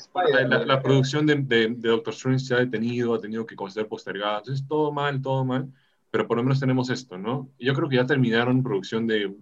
[0.48, 4.40] la, la, producción de, de, Doctor Strange se ha detenido, ha tenido que ser postergada,
[4.40, 5.72] entonces todo mal, todo mal,
[6.12, 7.50] pero por lo menos tenemos esto, ¿no?
[7.60, 9.36] yo creo que ya terminaron producción de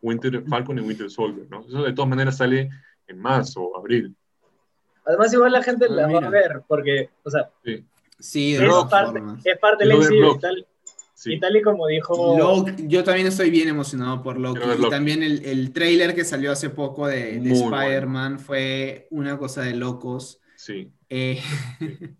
[0.00, 1.64] Winter Falcon y Winter Soldier, ¿no?
[1.66, 2.70] Eso de todas maneras sale
[3.06, 4.14] en marzo o abril.
[5.04, 7.50] Además, igual la gente la ah, va a ver, porque, o sea,
[8.18, 8.54] sí.
[8.54, 8.60] es,
[8.90, 10.66] parte, es, parte, del y tal,
[11.26, 12.64] y tal y como dijo...
[12.78, 14.60] yo también estoy bien emocionado por Loki.
[14.78, 19.62] Y también el, el trailer que salió hace poco de, de Spider-Man fue una cosa
[19.62, 20.40] de locos.
[20.56, 20.90] Sí.
[21.08, 21.40] Eh...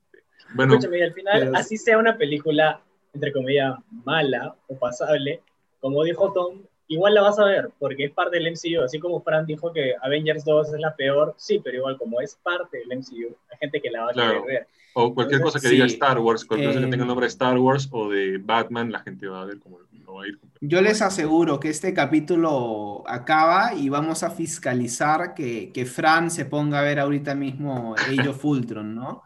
[0.54, 2.80] Bueno, Escúchame, y al final, así sea una película,
[3.12, 5.42] entre comillas, mala o pasable,
[5.80, 8.82] como dijo Tom, igual la vas a ver, porque es parte del MCU.
[8.82, 12.36] Así como Fran dijo que Avengers 2 es la peor, sí, pero igual como es
[12.42, 14.68] parte del MCU, hay gente que la va a querer ver.
[14.94, 17.58] O cualquier cosa que diga Star Wars, cualquier cosa que tenga el nombre de Star
[17.58, 19.78] Wars o de Batman, la gente va a ver cómo
[20.14, 20.38] lo va a ir.
[20.60, 26.46] Yo les aseguro que este capítulo acaba y vamos a fiscalizar que, que Fran se
[26.46, 29.22] ponga a ver ahorita mismo Age of Ultron, ¿no?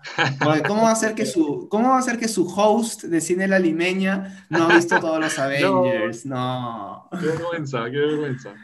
[0.66, 3.46] ¿cómo va a ser que su, cómo va a ser que su host de cine
[3.46, 6.26] La Limeña no ha visto todos los Avengers?
[6.26, 7.08] No.
[7.20, 8.54] Qué vergüenza, qué vergüenza.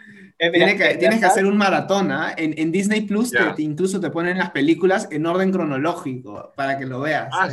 [0.53, 2.35] Tienes que, tienes que hacer un maratón, ¿ah?
[2.37, 6.87] en, en, Disney Plus te, incluso te ponen las películas en orden cronológico para que
[6.87, 7.29] lo veas.
[7.33, 7.49] Ah,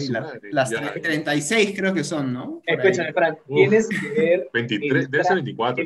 [0.51, 2.61] las 36 creo que son, ¿no?
[2.65, 4.49] Escúchame, Frank, tienes que ver...
[4.53, 5.85] 23, debe ser 24.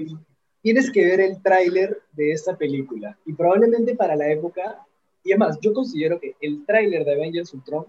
[0.61, 3.18] tienes que ver el tráiler de esta película.
[3.26, 4.80] Y probablemente para la época...
[5.23, 7.86] Y además, yo considero que el tráiler de Avengers Ultron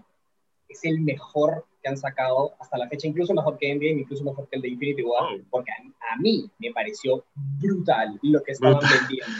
[0.69, 4.47] es el mejor que han sacado hasta la fecha, incluso mejor que Endgame, incluso mejor
[4.49, 9.35] que el de Infinity War, porque a, mí me pareció brutal lo que estaban vendiendo.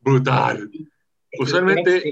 [0.00, 0.70] Brutal.
[1.38, 2.02] Usualmente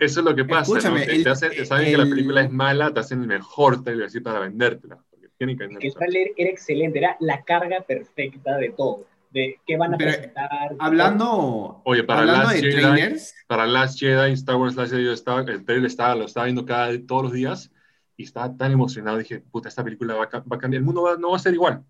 [0.00, 0.78] eso es lo que pasa.
[0.78, 4.40] Escúchame, te, saben que la película es mala, te hacen el mejor trailer así para
[4.40, 4.98] vendértela.
[5.38, 9.04] el trailer era excelente, era la carga perfecta de todo.
[9.30, 10.74] De qué van a presentar.
[10.78, 15.12] Hablando, Oye, para hablando Last de Jedi, trailers, para Last Jedi, Star Wars Last Jedi,
[15.12, 17.70] estaba, el trailer estaba, lo estaba viendo cada, todos los días
[18.16, 21.16] y estaba tan emocionado, dije, puta, esta película va a, va a cambiar, el mundo
[21.18, 21.84] no va a ser igual.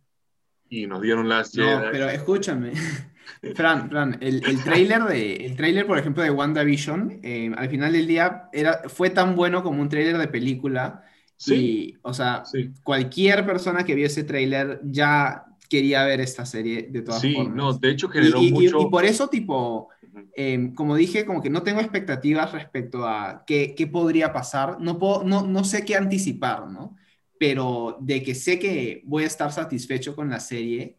[0.68, 1.54] Y nos dieron las...
[1.54, 2.72] No, pero escúchame,
[3.54, 7.92] Fran, Fran, el, el, trailer de, el trailer, por ejemplo, de WandaVision, eh, al final
[7.92, 11.02] del día era, fue tan bueno como un trailer de película.
[11.36, 11.54] Sí.
[11.54, 12.44] Y, o sea,
[12.82, 17.46] cualquier persona que vio ese trailer ya quería ver esta serie de todas formas.
[17.46, 18.80] Sí, no, de hecho generó mucho...
[18.80, 19.90] y por eso, tipo,
[20.34, 24.80] Em, como dije, como que no tengo expectativas respecto a qué, qué podría pasar.
[24.80, 26.96] No, puedo, no, no sé qué anticipar, ¿no?
[27.38, 30.96] Pero de que sé que voy a estar satisfecho con la serie,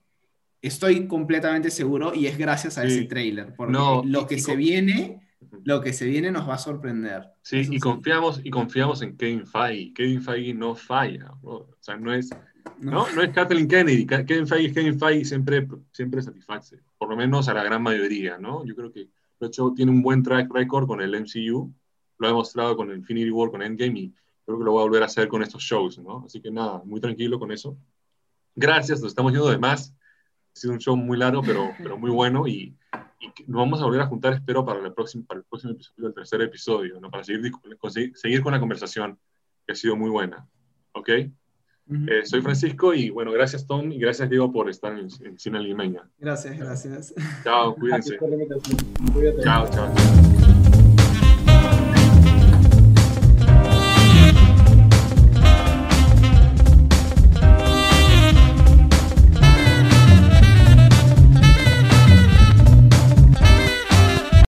[0.61, 3.73] estoy completamente seguro y es gracias a ese tráiler, porque
[4.05, 5.21] lo que se viene,
[5.63, 7.31] lo que se viene nos va a sorprender.
[7.41, 9.93] Sí, y confiamos y confiamos en Kevin Feige.
[9.95, 12.29] Kevin Feige no falla, o sea, no es
[12.79, 14.05] no, no es Kathleen Kennedy.
[14.05, 18.65] Kevin Feige, Kevin Feige siempre, siempre satisface, por lo menos a la gran mayoría, ¿no?
[18.65, 19.09] Yo creo que
[19.45, 21.71] hecho, tiene un buen track record con el MCU.
[22.17, 24.13] Lo ha demostrado con Infinity War, con Endgame, y
[24.45, 26.23] creo que lo va a volver a hacer con estos shows, ¿no?
[26.25, 27.77] Así que nada, muy tranquilo con eso.
[28.55, 29.93] Gracias, nos estamos yendo de más.
[30.55, 32.75] Ha sido un show muy largo, pero, pero muy bueno, y,
[33.47, 36.13] nos vamos a volver a juntar, espero, para el próximo, para el próximo episodio, el
[36.13, 37.09] tercer episodio, ¿no?
[37.09, 37.51] Para seguir,
[38.15, 39.19] seguir con la conversación,
[39.65, 40.47] que ha sido muy buena.
[40.93, 41.09] ¿Ok?
[41.89, 45.59] Eh, soy Francisco y bueno, gracias Tom y gracias Diego por estar en, en Cine
[45.59, 46.03] Limeña.
[46.19, 47.13] Gracias, gracias.
[47.43, 48.17] Chao, cuídense.
[49.41, 50.36] chao, chao.